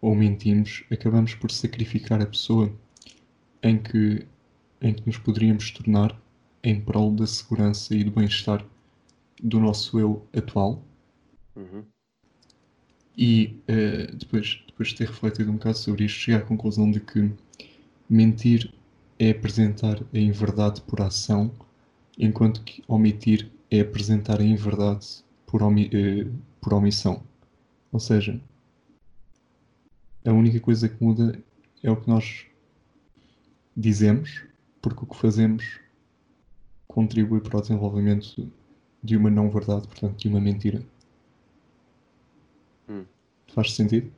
ou 0.01 0.15
mentimos, 0.15 0.85
acabamos 0.91 1.35
por 1.35 1.51
sacrificar 1.51 2.21
a 2.21 2.27
pessoa 2.27 2.73
em 3.63 3.79
que, 3.79 4.27
em 4.81 4.93
que 4.93 5.07
nos 5.07 5.17
poderíamos 5.17 5.71
tornar 5.71 6.21
em 6.63 6.81
prol 6.81 7.13
da 7.13 7.27
segurança 7.27 7.95
e 7.95 8.05
do 8.05 8.11
bem-estar 8.11 8.65
do 9.43 9.59
nosso 9.59 9.99
eu 9.99 10.27
atual. 10.37 10.83
Uhum. 11.57 11.85
E 13.17 13.57
eh, 13.69 14.07
depois, 14.13 14.63
depois 14.67 14.89
de 14.91 14.97
ter 14.97 15.09
refletido 15.09 15.51
um 15.51 15.55
bocado 15.55 15.79
sobre 15.79 16.05
isto, 16.05 16.19
cheguei 16.21 16.41
à 16.41 16.45
conclusão 16.45 16.91
de 16.91 17.01
que 17.01 17.31
mentir 18.09 18.73
é 19.19 19.31
apresentar 19.31 20.01
a 20.15 20.19
inverdade 20.19 20.83
por 20.83 21.01
ação, 21.03 21.51
enquanto 22.19 22.63
que 22.63 22.83
omitir 22.89 23.51
é 23.71 23.81
apresentar 23.81 24.41
a 24.41 24.45
inverdade 24.45 25.07
por, 25.47 25.63
omi- 25.63 25.91
eh, 25.93 26.27
por 26.61 26.75
omissão. 26.75 27.23
Ou 27.93 28.01
seja, 28.01 28.41
a 30.27 30.33
única 30.33 30.59
coisa 30.59 30.89
que 30.89 31.03
muda 31.03 31.41
é 31.81 31.89
o 31.91 31.97
que 31.97 32.09
nós 32.09 32.47
dizemos, 33.77 34.45
porque 34.81 35.05
o 35.05 35.07
que 35.07 35.17
fazemos 35.17 35.79
contribui 36.87 37.41
para 37.41 37.59
o 37.59 37.61
desenvolvimento 37.61 38.49
de 39.03 39.17
uma 39.17 39.29
não-verdade, 39.29 39.89
portanto, 39.89 40.17
de 40.17 40.29
uma 40.29 40.41
mentira. 40.41 40.81
Hum. 42.89 43.05
Faz 43.55 43.73
sentido? 43.75 44.13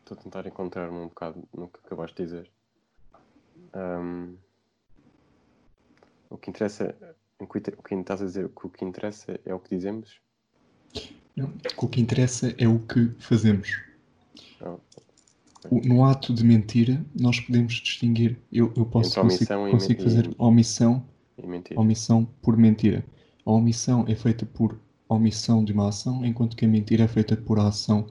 Estou 0.00 0.16
a 0.16 0.20
tentar 0.22 0.46
encontrar-me 0.46 0.96
um 0.96 1.08
bocado 1.08 1.42
no 1.54 1.68
que 1.68 1.78
acabaste 1.84 2.16
de 2.16 2.22
dizer. 2.24 2.50
Ahm, 3.74 4.34
o 6.30 6.36
que 6.38 6.50
interessa, 6.50 6.94
o 7.38 7.46
que 7.46 7.58
estás 7.94 8.22
a 8.22 8.24
dizer, 8.24 8.48
que 8.48 8.66
o 8.66 8.70
que 8.70 8.84
interessa 8.84 9.38
é 9.44 9.54
o 9.54 9.58
que 9.60 9.74
dizemos? 9.74 10.20
Não. 11.36 11.52
O 11.76 11.88
que 11.88 12.00
interessa 12.00 12.54
é 12.58 12.66
o 12.66 12.78
que 12.80 13.10
fazemos. 13.18 13.80
Não. 14.60 14.80
O- 15.70 15.80
no 15.86 16.04
ato 16.04 16.32
de 16.32 16.44
mentira, 16.44 17.04
nós 17.14 17.40
podemos 17.40 17.74
distinguir. 17.74 18.38
Eu, 18.50 18.72
eu 18.76 18.86
posso 18.86 19.20
consigo, 19.20 19.70
consigo 19.70 20.02
fazer 20.02 20.34
omissão, 20.38 21.04
omissão 21.76 22.24
por 22.40 22.56
mentira. 22.56 23.04
A 23.44 23.50
omissão 23.50 24.04
é 24.08 24.14
feita 24.14 24.46
por 24.46 24.78
omissão 25.08 25.64
de 25.64 25.72
uma 25.72 25.88
ação, 25.88 26.24
enquanto 26.24 26.56
que 26.56 26.64
a 26.64 26.68
mentira 26.68 27.04
é 27.04 27.08
feita 27.08 27.36
por 27.36 27.58
ação 27.58 28.06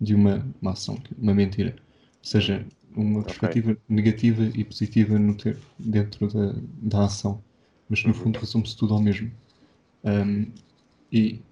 de 0.00 0.14
uma, 0.14 0.46
uma 0.60 0.72
ação, 0.72 0.98
uma 1.18 1.34
mentira. 1.34 1.76
Ou 1.78 2.24
seja, 2.30 2.66
uma 2.96 3.22
Ok. 3.24 3.44
perspectiva 3.46 3.76
negativa 3.88 4.44
e 4.44 4.64
positiva 4.64 5.18
no 5.18 5.36
ter, 5.36 5.58
dentro 5.78 6.28
da, 6.28 6.54
da 6.82 7.04
ação. 7.06 7.42
Mas 7.88 8.04
no 8.04 8.14
Uhum. 8.14 8.14
fundo 8.14 8.38
resume-se 8.40 8.76
tudo 8.76 8.94
ao 8.94 9.00
mesmo. 9.02 9.30
Ahm, 10.04 10.46
e, 11.12 11.42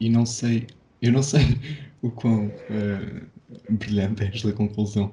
e 0.00 0.08
não 0.10 0.26
sei, 0.26 0.66
eu 1.00 1.12
não 1.12 1.22
sei 1.22 1.40
o 2.02 2.10
quão 2.10 2.52
eh, 2.68 3.26
brilhante 3.70 4.22
é 4.24 4.28
esta 4.28 4.52
conclusão, 4.52 5.12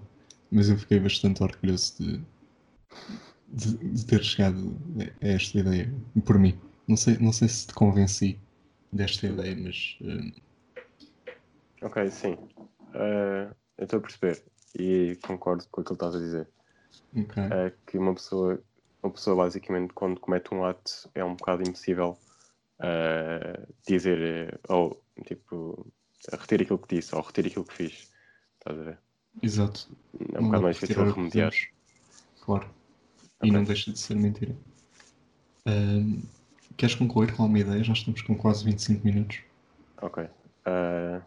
mas 0.51 0.69
eu 0.69 0.77
fiquei 0.77 0.99
bastante 0.99 1.43
orgulhoso 1.43 1.95
de, 1.99 2.21
de, 3.47 3.77
de 3.77 4.05
ter 4.05 4.23
chegado 4.23 4.77
a 5.21 5.27
esta 5.27 5.59
ideia 5.59 5.91
por 6.25 6.37
mim. 6.39 6.57
Não 6.89 6.97
sei, 6.97 7.19
não 7.19 7.31
sei 7.31 7.47
se 7.47 7.67
te 7.67 7.73
convenci 7.75 8.39
desta 8.91 9.27
ideia, 9.27 9.55
mas. 9.55 9.95
Uh... 10.01 10.33
Ok, 11.83 12.09
sim. 12.09 12.33
Uh, 12.33 13.53
eu 13.77 13.83
estou 13.83 13.99
a 13.99 14.01
perceber 14.01 14.43
e 14.73 15.15
concordo 15.21 15.63
com 15.69 15.81
aquilo 15.81 15.95
que 15.95 16.03
estás 16.03 16.15
a 16.15 16.19
dizer. 16.19 16.49
Okay. 17.15 17.43
É 17.43 17.73
que 17.85 17.95
uma 17.99 18.15
pessoa, 18.15 18.59
uma 19.03 19.11
pessoa 19.11 19.35
basicamente 19.35 19.93
quando 19.93 20.19
comete 20.19 20.51
um 20.51 20.65
ato 20.65 21.07
é 21.13 21.23
um 21.23 21.35
bocado 21.35 21.61
impossível 21.61 22.17
uh, 22.79 23.73
dizer 23.87 24.59
ou 24.67 24.99
tipo 25.27 25.85
retire 26.39 26.63
aquilo 26.63 26.79
que 26.79 26.95
disse 26.95 27.13
ou 27.13 27.21
retire 27.21 27.49
aquilo 27.49 27.65
que 27.65 27.73
fiz. 27.73 28.11
Estás 28.57 28.79
a 28.79 28.83
ver? 28.83 28.97
Exato. 29.43 29.95
É 30.33 30.39
um 30.39 30.45
bocado 30.45 30.63
mais 30.63 30.79
difícil 30.79 31.13
remediar. 31.13 31.53
Claro. 32.41 32.67
Okay. 33.37 33.49
E 33.49 33.51
não 33.51 33.63
deixa 33.63 33.93
de 33.93 33.99
ser 33.99 34.15
mentira. 34.15 34.57
Uh, 35.67 36.38
queres 36.79 36.95
concluir 36.95 37.35
com 37.35 37.43
uma 37.43 37.59
ideia? 37.59 37.83
Já 37.83 37.91
estamos 37.91 38.21
com 38.21 38.33
quase 38.35 38.63
25 38.63 39.05
minutos. 39.05 39.41
Ok. 40.01 40.23
Uh, 40.23 41.21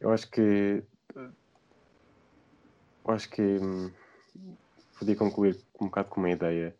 eu 0.00 0.10
acho 0.10 0.28
que. 0.28 0.82
Eu 1.14 3.14
acho 3.14 3.30
que. 3.30 3.42
Hum, 3.42 3.92
podia 4.98 5.14
concluir 5.14 5.60
um 5.80 5.86
bocado 5.86 6.08
com 6.08 6.20
uma 6.20 6.30
ideia 6.30 6.74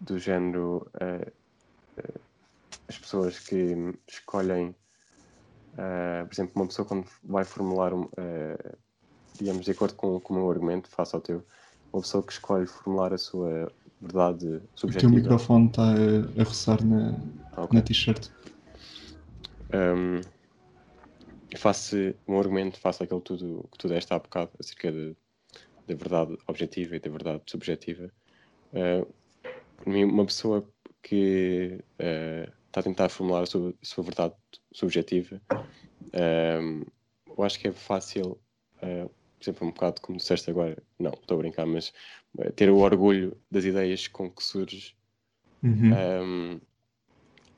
do 0.00 0.16
género. 0.16 0.88
Uh, 0.94 1.28
uh, 1.98 2.20
as 2.88 2.96
pessoas 2.96 3.40
que 3.40 3.74
escolhem. 4.06 4.72
por 5.74 6.32
exemplo, 6.32 6.52
uma 6.54 6.68
pessoa 6.68 6.86
quando 6.86 7.08
vai 7.24 7.44
formular, 7.44 7.92
um, 7.92 8.08
digamos, 9.34 9.64
de 9.64 9.72
acordo 9.72 9.96
com, 9.96 10.20
com 10.20 10.34
o 10.34 10.36
meu 10.36 10.48
argumento, 10.48 10.88
face 10.88 11.12
ao 11.12 11.20
teu, 11.20 11.44
uma 11.92 12.00
pessoa 12.00 12.22
que 12.22 12.32
escolhe 12.32 12.64
formular 12.64 13.12
a 13.12 13.18
sua 13.18 13.72
verdade 14.00 14.62
subjetiva. 14.74 15.08
O 15.08 15.10
teu 15.10 15.10
microfone 15.10 15.66
está 15.68 15.82
a, 15.82 16.40
a 16.40 16.44
roçar 16.44 16.84
na, 16.84 17.18
okay. 17.56 17.78
na 17.78 17.82
t-shirt. 17.82 18.28
Um, 19.72 20.20
faço 21.56 21.96
um 22.28 22.38
argumento, 22.38 22.78
faço 22.78 23.02
aquilo 23.02 23.20
tudo, 23.20 23.68
que 23.72 23.78
tu 23.78 23.88
deste 23.88 24.12
há 24.12 24.18
bocado 24.18 24.50
acerca 24.58 24.92
da 24.92 25.94
verdade 25.94 26.36
objetiva 26.46 26.96
e 26.96 27.00
da 27.00 27.10
verdade 27.10 27.42
subjetiva. 27.46 28.10
Uh, 28.72 29.06
uma 29.84 30.24
pessoa 30.26 30.68
que 31.02 31.78
uh, 32.00 32.52
está 32.66 32.80
a 32.80 32.82
tentar 32.82 33.08
formular 33.08 33.42
a 33.42 33.46
sua, 33.46 33.70
a 33.70 33.86
sua 33.86 34.04
verdade 34.04 34.34
subjetiva, 34.72 35.40
uh, 35.52 36.86
eu 37.36 37.44
acho 37.44 37.58
que 37.58 37.68
é 37.68 37.72
fácil, 37.72 38.38
por 38.80 39.42
exemplo, 39.42 39.68
um 39.68 39.70
bocado 39.70 40.00
como 40.00 40.16
disseste 40.16 40.50
agora, 40.50 40.82
não, 40.98 41.10
estou 41.10 41.36
a 41.36 41.38
brincar, 41.38 41.66
mas 41.66 41.92
ter 42.54 42.70
o 42.70 42.78
orgulho 42.78 43.36
das 43.50 43.64
ideias 43.64 44.08
com 44.08 44.30
que 44.30 44.42
surges. 44.42 44.94
Uhum. 45.62 45.92
Um, 45.92 46.60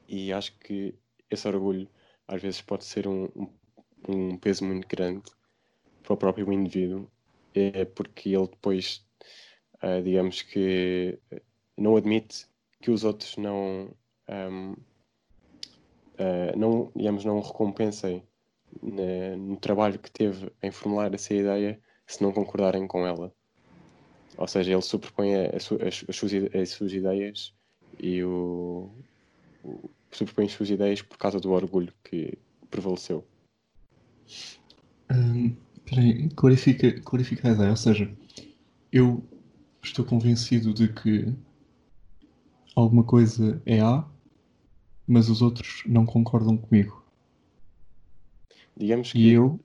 e 0.09 0.33
acho 0.33 0.57
que 0.59 0.95
esse 1.31 1.47
orgulho 1.47 1.89
às 2.27 2.41
vezes 2.41 2.61
pode 2.61 2.85
ser 2.85 3.07
um, 3.07 3.29
um, 3.37 3.49
um, 4.09 4.37
peso 4.37 4.65
muito 4.65 4.87
grande 4.87 5.31
para 6.03 6.15
o 6.15 6.17
próprio 6.17 6.53
indivíduo, 6.53 7.11
é 7.55 7.85
porque 7.85 8.31
ele 8.31 8.47
depois, 8.47 9.05
uh, 9.83 10.03
digamos 10.03 10.43
que, 10.43 11.19
não 11.77 11.97
admite 11.97 12.47
que 12.81 12.91
os 12.91 13.05
outros 13.05 13.37
não, 13.37 13.95
um, 14.29 14.73
uh, 14.73 14.77
ah, 16.19 16.57
não 16.57 16.93
digamos, 16.95 17.25
não 17.25 17.41
recompensem 17.41 18.23
na, 18.83 19.37
no 19.37 19.57
trabalho 19.57 19.99
que 19.99 20.11
teve 20.11 20.51
em 20.63 20.71
formular 20.71 21.13
essa 21.15 21.35
ideia 21.35 21.81
se 22.07 22.23
não 22.23 22.33
concordarem 22.33 22.87
com 22.87 23.07
ela. 23.07 23.33
Ou 24.39 24.47
seja, 24.47 24.73
ele 24.73 24.83
superpõe 24.83 25.35
as, 25.35 25.71
as, 25.73 25.97
suas, 26.15 26.33
as, 26.55 26.71
suas, 26.71 26.93
ideias 26.93 27.53
e 27.99 28.23
o, 28.23 28.89
o, 29.65 29.91
superpõe 30.13 30.47
as 30.47 30.53
suas 30.53 30.71
ideias 30.71 31.03
por 31.03 31.19
causa 31.19 31.41
do 31.41 31.51
orgulho 31.51 31.93
que 32.05 32.39
prevaleceu. 32.71 33.27
Hum, 35.11 35.57
peraí, 35.85 36.29
clarifica, 36.31 37.01
clarifica 37.01 37.49
a 37.49 37.53
ideia. 37.53 37.71
Ou 37.71 37.77
seja, 37.77 38.17
eu 38.93 39.27
estou 39.83 40.05
convencido 40.05 40.73
de 40.73 40.87
que 40.93 41.35
alguma 42.77 43.03
coisa 43.03 43.61
é 43.67 43.81
A, 43.81 44.09
mas 45.05 45.29
os 45.29 45.43
outros 45.43 45.83
não 45.85 46.07
concordam 46.07 46.57
comigo. 46.57 47.05
Digamos 48.77 49.11
que. 49.11 49.19
E 49.19 49.31
eu 49.31 49.59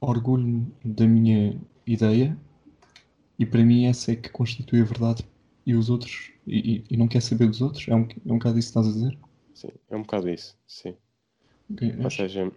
orgulho-me 0.00 0.66
da 0.84 1.06
minha 1.06 1.56
ideia 1.86 2.36
e 3.38 3.44
para 3.46 3.64
mim 3.64 3.86
essa 3.86 4.12
é 4.12 4.16
que 4.16 4.28
constitui 4.28 4.80
a 4.80 4.84
verdade. 4.84 5.24
E 5.66 5.74
os 5.74 5.88
outros 5.88 6.30
e, 6.46 6.76
e, 6.76 6.84
e 6.90 6.96
não 6.96 7.08
quer 7.08 7.22
saber 7.22 7.48
dos 7.48 7.62
outros? 7.62 7.88
É 7.88 7.94
um, 7.94 8.02
é 8.02 8.32
um 8.32 8.38
bocado 8.38 8.58
isso 8.58 8.72
que 8.72 8.78
estás 8.78 8.88
a 8.88 8.92
dizer? 8.92 9.18
Sim 9.54 9.68
é 9.88 9.96
um 9.96 10.02
bocado 10.02 10.28
isso 10.28 10.56
sim. 10.66 10.94
Okay, 11.72 11.94
ou 12.02 12.10
seja 12.10 12.52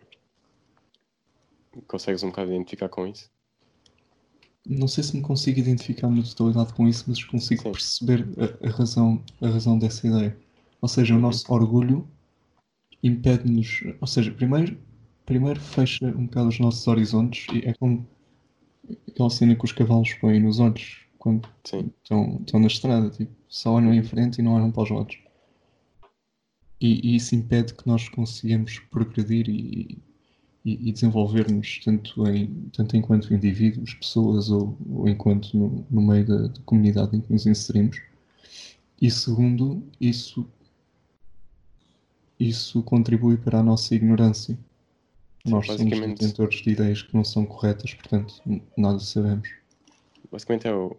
consegues 1.88 2.24
um 2.24 2.30
bocado 2.30 2.52
identificar 2.52 2.90
com 2.90 3.08
isso? 3.08 3.32
Não 4.68 4.88
sei 4.88 5.04
se 5.04 5.16
me 5.16 5.22
consigo 5.22 5.60
identificar 5.60 6.10
na 6.10 6.22
totalidade 6.24 6.74
com 6.74 6.88
isso 6.88 7.06
mas 7.08 7.24
consigo 7.24 7.64
sim. 7.64 7.72
perceber 7.72 8.28
a, 8.38 8.68
a, 8.68 8.72
razão 8.72 9.24
a 9.42 9.48
razão 9.48 9.80
dessa 9.80 10.06
ideia. 10.08 10.38
Ou 10.82 10.90
seja 10.90 11.14
uhum. 11.14 11.20
o 11.20 11.22
nosso 11.22 11.52
orgulho 11.52 12.08
impede-nos 13.02 13.84
ou 14.02 14.08
seja 14.08 14.32
primeiro 14.32 14.78
primeiro 15.26 15.60
fecha 15.60 16.06
um 16.08 16.26
bocado 16.26 16.50
os 16.50 16.60
nossos 16.60 16.88
horizontes 16.88 17.46
e 17.54 17.68
é 17.68 17.74
como 17.74 18.08
aquela 19.08 19.30
cena 19.30 19.56
que 19.56 19.66
os 19.66 19.72
cavalos 19.72 20.14
põem 20.16 20.40
nos 20.40 20.60
olhos 20.60 21.08
quando 21.18 21.48
estão, 21.64 22.40
estão 22.40 22.60
na 22.60 22.68
estrada, 22.68 23.10
tipo, 23.10 23.32
só 23.48 23.74
olham 23.74 23.94
em 23.94 24.04
frente 24.04 24.40
e 24.40 24.42
não 24.42 24.54
olham 24.54 24.72
para 24.72 24.84
os 24.84 24.90
lados. 24.90 25.18
E, 26.80 27.12
e 27.12 27.16
isso 27.16 27.36
impede 27.36 27.74
que 27.74 27.88
nós 27.88 28.08
consigamos 28.08 28.80
progredir 28.80 29.50
e, 29.50 29.98
e, 30.64 30.90
e 30.90 30.92
desenvolver-nos 30.92 31.80
tanto, 31.84 32.28
em, 32.28 32.70
tanto 32.72 32.96
enquanto 32.96 33.34
indivíduos, 33.34 33.94
pessoas 33.96 34.50
ou, 34.50 34.78
ou 34.90 35.08
enquanto 35.08 35.58
no, 35.58 35.86
no 35.90 36.02
meio 36.02 36.26
da, 36.26 36.48
da 36.48 36.62
comunidade 36.66 37.16
em 37.16 37.22
que 37.22 37.32
nos 37.32 37.46
inserimos. 37.46 38.00
E 39.02 39.10
segundo, 39.10 39.84
isso, 40.00 40.48
isso 42.40 42.82
contribui 42.84 43.38
para 43.38 43.60
a 43.60 43.64
nossa 43.64 43.96
ignorância. 43.96 44.58
Nós 45.48 45.66
somos 45.66 46.00
detentores 46.00 46.62
de 46.62 46.70
ideias 46.72 47.02
que 47.02 47.16
não 47.16 47.24
são 47.24 47.46
corretas, 47.46 47.94
portanto, 47.94 48.42
nada 48.78 49.00
sabemos. 49.00 49.50
Basicamente 50.32 50.68
é 50.68 50.74
o, 50.74 50.98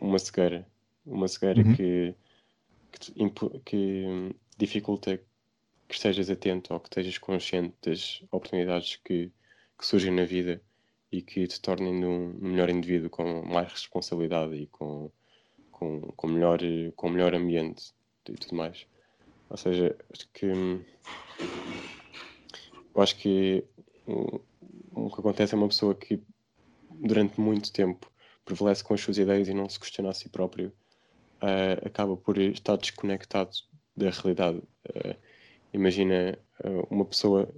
uma 0.00 0.18
cegueira. 0.18 0.66
Uma 1.04 1.28
cegueira 1.28 1.62
uhum. 1.62 1.74
que, 1.74 2.14
que, 2.92 3.60
que, 3.64 4.36
dificulta 4.58 5.20
que 5.88 5.94
estejas 5.94 6.28
atento 6.28 6.74
ou 6.74 6.80
que 6.80 6.88
estejas 6.88 7.18
consciente 7.18 7.74
das 7.82 8.22
oportunidades 8.30 8.96
que, 8.96 9.30
que 9.78 9.86
surgem 9.86 10.12
na 10.12 10.24
vida 10.24 10.60
e 11.12 11.22
que 11.22 11.46
te 11.46 11.60
tornem 11.60 12.04
um 12.04 12.34
melhor 12.40 12.68
indivíduo 12.68 13.08
com 13.08 13.42
mais 13.42 13.70
responsabilidade 13.70 14.54
e 14.54 14.66
com, 14.66 15.10
com, 15.70 16.00
com, 16.00 16.26
melhor, 16.26 16.58
com 16.96 17.08
melhor 17.08 17.34
ambiente 17.34 17.94
e 18.28 18.32
tudo 18.32 18.56
mais. 18.56 18.86
Ou 19.48 19.56
seja, 19.56 19.96
acho 20.12 20.28
que 20.32 20.46
eu 22.96 23.02
acho 23.02 23.16
que 23.18 23.62
o 24.06 25.10
que 25.10 25.20
acontece 25.20 25.54
é 25.54 25.58
uma 25.58 25.68
pessoa 25.68 25.94
que 25.94 26.20
durante 26.90 27.40
muito 27.40 27.72
tempo 27.72 28.10
prevalece 28.44 28.82
com 28.82 28.94
as 28.94 29.00
suas 29.00 29.18
ideias 29.18 29.48
e 29.48 29.54
não 29.54 29.68
se 29.68 29.78
questiona 29.78 30.10
a 30.10 30.14
si 30.14 30.28
próprio, 30.28 30.72
uh, 31.42 31.86
acaba 31.86 32.16
por 32.16 32.38
estar 32.38 32.76
desconectado 32.76 33.50
da 33.96 34.10
realidade. 34.10 34.58
Uh, 34.88 35.16
imagina 35.72 36.38
uh, 36.64 36.86
uma 36.90 37.04
pessoa, 37.04 37.52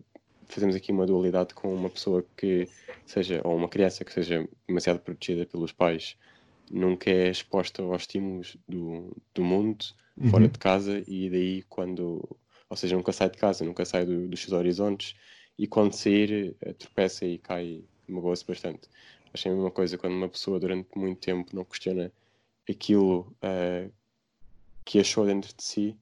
fazemos 0.46 0.74
aqui 0.74 0.90
uma 0.90 1.06
dualidade 1.06 1.54
com 1.54 1.72
uma 1.74 1.90
pessoa 1.90 2.24
que 2.37 2.68
seja, 3.06 3.40
ou 3.44 3.56
uma 3.56 3.68
criança 3.68 4.04
que 4.04 4.12
seja 4.12 4.48
demasiado 4.66 5.00
protegida 5.00 5.46
pelos 5.46 5.72
pais, 5.72 6.16
nunca 6.70 7.11
é 7.11 7.30
exposta 7.30 7.82
aos 7.82 8.02
estímulos 8.02 8.56
do, 8.66 9.16
do 9.34 9.44
mundo, 9.44 9.84
uhum. 10.16 10.30
fora 10.30 10.48
de 10.48 10.58
casa, 10.58 11.02
e 11.06 11.30
daí 11.30 11.62
quando, 11.68 12.37
ou 12.68 12.76
seja, 12.76 12.96
nunca 12.96 13.12
sai 13.12 13.30
de 13.30 13.38
casa, 13.38 13.64
nunca 13.64 13.84
sai 13.84 14.04
do, 14.04 14.28
dos 14.28 14.40
seus 14.40 14.52
horizontes, 14.52 15.14
e 15.58 15.66
quando 15.66 15.92
sair 15.92 16.56
eh, 16.60 16.72
tropeça 16.72 17.26
e 17.26 17.36
cai, 17.38 17.84
magoa-se 18.06 18.46
bastante. 18.46 18.88
Achei 19.34 19.50
a 19.50 19.54
mesma 19.54 19.70
coisa 19.70 19.98
quando 19.98 20.14
uma 20.14 20.28
pessoa 20.28 20.60
durante 20.60 20.96
muito 20.96 21.20
tempo 21.20 21.54
não 21.54 21.64
questiona 21.64 22.12
aquilo 22.68 23.34
uh, 23.42 23.92
que 24.84 25.00
achou 25.00 25.26
dentro 25.26 25.54
de 25.54 25.62
si, 25.62 25.96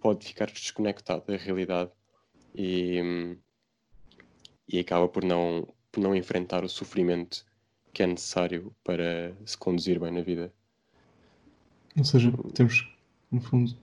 pode 0.00 0.26
ficar 0.26 0.46
desconectado 0.46 1.24
da 1.26 1.36
realidade 1.36 1.90
e, 2.54 3.36
e 4.68 4.78
acaba 4.78 5.08
por 5.08 5.24
não, 5.24 5.66
por 5.90 6.00
não 6.00 6.14
enfrentar 6.14 6.64
o 6.64 6.68
sofrimento 6.68 7.44
que 7.92 8.02
é 8.02 8.06
necessário 8.06 8.74
para 8.84 9.34
se 9.44 9.56
conduzir 9.56 9.98
bem 9.98 10.12
na 10.12 10.20
vida. 10.20 10.52
Ou 11.96 12.04
seja, 12.04 12.30
temos, 12.54 12.88
no 13.30 13.40
fundo, 13.40 13.74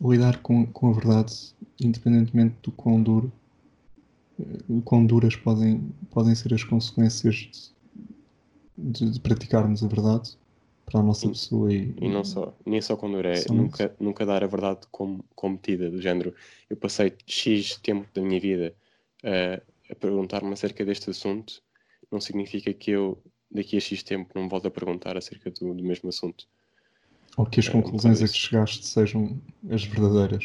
lidar 0.00 0.42
com, 0.42 0.66
com 0.66 0.90
a 0.90 0.92
verdade, 0.92 1.54
independentemente 1.80 2.56
do 2.62 2.72
quão 2.72 3.00
duro 3.02 3.32
quão 4.84 5.04
duras 5.06 5.36
podem, 5.36 5.80
podem 6.10 6.34
ser 6.34 6.52
as 6.54 6.64
consequências 6.64 7.72
de, 8.76 9.10
de, 9.10 9.20
praticarmos 9.20 9.82
a 9.84 9.88
verdade 9.88 10.36
para 10.84 11.00
a 11.00 11.02
nossa 11.02 11.28
pessoa 11.28 11.72
e, 11.72 11.94
E 12.00 12.08
não 12.08 12.24
só, 12.24 12.56
nem 12.66 12.80
só 12.80 12.96
quando 12.96 13.18
é, 13.20 13.48
nunca, 13.50 13.94
nunca 14.00 14.26
dar 14.26 14.42
a 14.42 14.46
verdade 14.46 14.86
como, 14.90 15.24
como 15.34 15.56
tida, 15.58 15.90
do 15.90 16.00
género. 16.00 16.34
Eu 16.68 16.76
passei 16.76 17.16
X 17.26 17.76
tempo 17.76 18.08
da 18.12 18.22
minha 18.22 18.40
vida 18.40 18.74
eh, 19.22 19.62
a 19.90 19.94
perguntar-me 19.94 20.52
acerca 20.52 20.84
deste 20.84 21.10
assunto, 21.10 21.62
não 22.10 22.20
significa 22.20 22.72
que 22.74 22.90
eu, 22.90 23.22
daqui 23.50 23.76
a 23.76 23.80
X 23.80 24.02
tempo, 24.02 24.30
não 24.34 24.44
me 24.44 24.48
volto 24.48 24.66
a 24.66 24.70
perguntar 24.70 25.16
acerca 25.16 25.50
do, 25.50 25.74
do 25.74 25.84
mesmo 25.84 26.08
assunto. 26.08 26.46
ou 27.36 27.46
que 27.46 27.60
as 27.60 27.68
É, 27.68 27.72
conclusões 27.72 28.22
a 28.22 28.28
que 28.28 28.36
chegaste 28.36 28.86
sejam 28.86 29.40
as 29.70 29.84
verdadeiras. 29.84 30.44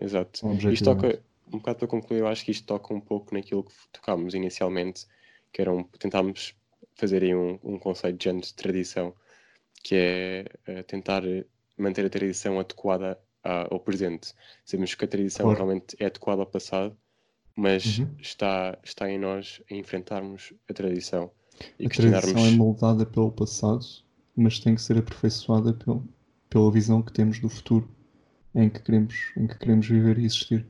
Exato. 0.00 0.40
Isto 0.70 0.84
toca, 0.84 1.22
um 1.52 1.58
bocado 1.58 1.78
para 1.80 1.88
concluir, 1.88 2.20
eu 2.20 2.28
acho 2.28 2.44
que 2.44 2.50
isto 2.50 2.66
toca 2.66 2.92
um 2.94 3.00
pouco 3.00 3.34
naquilo 3.34 3.64
que 3.64 3.74
tocámos 3.92 4.34
inicialmente, 4.34 5.06
que 5.52 5.60
era 5.62 5.72
um, 5.72 5.82
tentámos 5.84 6.54
fazer 6.94 7.22
aí 7.22 7.34
um, 7.34 7.58
um 7.62 7.78
conceito 7.78 8.18
de 8.18 8.24
género 8.24 8.46
de 8.46 8.54
tradição, 8.54 9.14
que 9.84 9.94
é 9.96 10.44
eh, 10.66 10.82
tentar 10.84 11.22
manter 11.78 12.06
a 12.06 12.10
tradição 12.10 12.58
adequada 12.60 13.18
ao 13.70 13.80
presente. 13.80 14.34
Sabemos 14.64 14.94
que 14.94 15.04
a 15.04 15.08
tradição 15.08 15.50
Claro. 15.50 15.54
realmente 15.54 15.96
é 16.00 16.06
adequada 16.06 16.42
ao 16.42 16.46
passado, 16.46 16.96
mas 17.56 18.02
Uhum. 18.02 18.18
está, 18.18 18.78
está 18.84 19.10
em 19.10 19.18
nós 19.18 19.62
a 19.70 19.74
enfrentarmos 19.74 20.52
a 20.68 20.74
tradição 20.74 21.32
e 21.78 21.86
A 21.86 21.90
tradição 21.90 22.46
é 22.46 22.50
questionarmos. 22.50 22.52
moldada 22.52 23.04
pelo 23.04 23.32
passado, 23.32 23.84
mas 24.36 24.60
tem 24.60 24.76
que 24.76 24.80
ser 24.80 24.96
aperfeiçoada 24.96 25.72
pel- 25.72 26.04
pela 26.48 26.70
visão 26.70 27.02
que 27.02 27.12
temos 27.12 27.40
do 27.40 27.48
futuro 27.48 27.90
em 28.54 28.70
que 28.70 28.80
queremos, 28.80 29.32
em 29.36 29.46
que 29.46 29.58
queremos 29.58 29.86
viver 29.88 30.18
e 30.18 30.26
existir. 30.26 30.66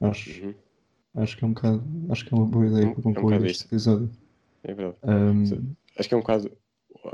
Acho, 0.00 0.42
Uhum, 0.42 0.54
acho 1.14 1.36
que 1.36 1.44
é 1.44 1.46
um 1.46 1.52
bocado, 1.52 1.84
acho 2.10 2.24
que 2.24 2.34
é 2.34 2.36
uma 2.36 2.46
boa 2.46 2.66
ideia 2.66 2.86
Um- 2.86 2.90
para 2.94 2.98
é 2.98 3.00
um 3.00 3.02
concluir 3.02 3.24
bocado 3.24 3.46
este 3.46 3.64
episódio. 3.64 4.10
é 4.64 4.74
verdade. 4.74 4.96
Sim. 5.48 5.76
Acho 5.98 6.08
que 6.08 6.14
é 6.14 6.18
um 6.18 6.20
bocado. 6.20 6.56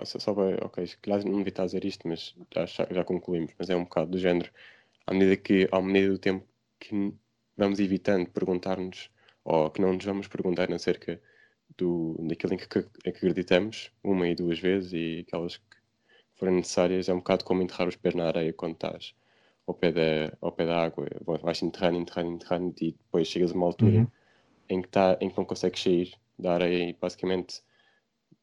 Só, 0.05 0.35
para. 0.35 0.65
Ok, 0.67 0.87
se 0.87 0.97
calhar 0.99 1.25
não 1.25 1.39
devia 1.39 1.49
estar 1.51 1.63
a 1.65 1.67
dizer 1.67 1.85
isto, 1.85 2.09
mas 2.09 2.35
já, 2.55 2.67
já, 2.67 3.05
concluímos. 3.05 3.53
Mas 3.59 3.69
é 3.69 3.77
um 3.77 3.85
bocado 3.85 4.11
do 4.13 4.19
género. 4.19 4.51
À 5.07 5.13
medida 5.13 5.37
que, 5.37 5.69
à 5.71 5.81
medida 5.81 6.13
do 6.13 6.19
tempo 6.19 6.47
que 6.81 7.13
vamos 7.57 7.79
evitando 7.79 8.29
perguntar-nos, 8.31 9.11
ou 9.45 9.71
que 9.71 9.81
não 9.81 9.93
nos 9.93 10.05
vamos 10.05 10.29
perguntar 10.29 10.73
acerca 10.73 11.21
do, 11.77 12.17
daquilo 12.27 12.55
em 12.55 12.57
que, 12.57 12.79
em 12.79 13.13
que 13.13 13.19
acreditamos, 13.19 13.93
uma 14.03 14.29
e 14.29 14.35
duas 14.35 14.59
vezes, 14.59 14.93
e 14.93 15.25
aquelas 15.27 15.57
que 15.59 15.77
forem 16.37 16.57
necessárias, 16.57 17.09
é 17.09 17.13
um 17.15 17.19
bocado 17.19 17.45
como 17.45 17.63
enterrar 17.63 17.89
os 17.89 17.97
pés 17.97 18.15
na 18.15 18.27
areia 18.27 18.53
quando 18.53 18.75
estás 18.75 19.15
ao 19.67 19.75
pé 19.75 19.93
da, 19.93 20.37
ao 20.41 20.53
pé 20.53 20.67
da 20.67 20.85
água. 20.85 21.07
Vais 21.43 21.63
enterrando, 21.63 21.99
enterrando, 21.99 22.31
enterrando, 22.33 22.75
e 22.81 22.93
depois 22.93 23.29
chegas 23.29 23.53
a 23.53 23.55
uma 23.55 23.67
altura 23.67 23.99
Uhum. 24.01 24.07
em 24.69 24.83
que, 24.83 24.89
tá, 24.89 25.17
em 25.21 25.29
que 25.31 25.37
não 25.39 25.45
consegues 25.45 25.83
sair 25.83 26.13
da 26.39 26.55
areia 26.55 26.91
e 26.91 26.93
basicamente 27.01 27.63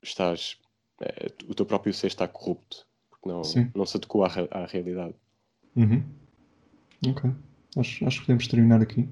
estás. 0.02 0.58
eh, 1.02 1.28
o 1.48 1.56
teu 1.56 1.66
próprio 1.66 1.94
ser 1.94 2.08
está 2.08 2.28
corrupto, 2.28 2.86
porque 3.10 3.28
não, 3.30 3.44
Sim. 3.44 3.72
não 3.76 3.86
se 3.86 3.96
adequa 3.98 4.28
à, 4.52 4.64
à 4.64 4.66
realidade. 4.66 5.16
Uhum. 5.76 6.04
Ok. 7.08 7.32
Acho, 7.78 8.06
acho 8.06 8.20
que 8.20 8.26
podemos 8.26 8.48
terminar 8.48 8.82
aqui. 8.82 9.08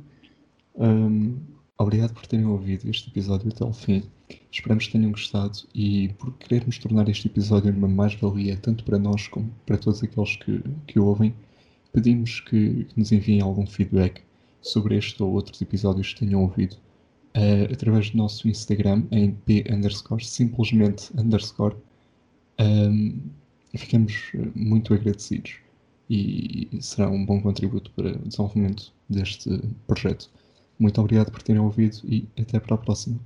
Ahm, 0.79 1.37
obrigado 1.77 2.13
por 2.13 2.25
terem 2.27 2.45
ouvido 2.45 2.89
este 2.89 3.09
episódio 3.09 3.49
até 3.49 3.63
ao 3.63 3.71
fim. 3.73 4.03
Esperamos 4.51 4.85
que 4.87 4.91
tenham 4.93 5.11
gostado 5.11 5.59
e 5.73 6.09
por 6.19 6.33
querermos 6.37 6.77
tornar 6.77 7.07
este 7.07 7.27
episódio 7.27 7.71
uma 7.71 7.87
mais-valia 7.87 8.57
tanto 8.57 8.83
para 8.83 8.97
nós 8.99 9.27
como 9.27 9.49
para 9.65 9.77
todos 9.77 10.03
aqueles 10.03 10.35
que, 10.37 10.61
que 10.87 10.99
o 10.99 11.05
ouvem, 11.05 11.33
pedimos 11.97 12.41
que, 12.41 12.83
que 12.83 12.99
nos 12.99 13.11
enviem 13.11 13.41
algum 13.41 13.65
feedback 13.65 14.21
sobre 14.61 14.95
este 14.95 15.23
ou 15.23 15.33
outros 15.33 15.59
episódios 15.59 16.13
que 16.13 16.19
tenham 16.19 16.43
ouvido 16.43 16.77
eh, 17.33 17.67
através 17.73 18.11
do 18.11 18.17
nosso 18.17 18.47
Instagram 18.47 19.03
em 19.09 19.31
p 19.31 19.65
underscore 19.67 20.23
simplesmente 20.23 21.11
underscore. 21.19 21.75
Ahm, 22.59 23.17
ficamos 23.75 24.13
eh, 24.35 24.47
muito 24.53 24.93
agradecidos 24.93 25.55
e 26.07 26.69
será 26.79 27.09
um 27.09 27.25
bom 27.25 27.41
contributo 27.41 27.89
para 27.95 28.15
o 28.15 28.27
desenvolvimento 28.27 28.93
deste 29.09 29.59
projeto. 29.87 30.29
Muito 30.77 31.01
obrigado 31.01 31.31
por 31.31 31.41
terem 31.41 31.59
ouvido 31.61 31.97
e 32.05 32.27
até 32.39 32.59
para 32.59 32.75
a 32.75 32.77
próxima. 32.77 33.19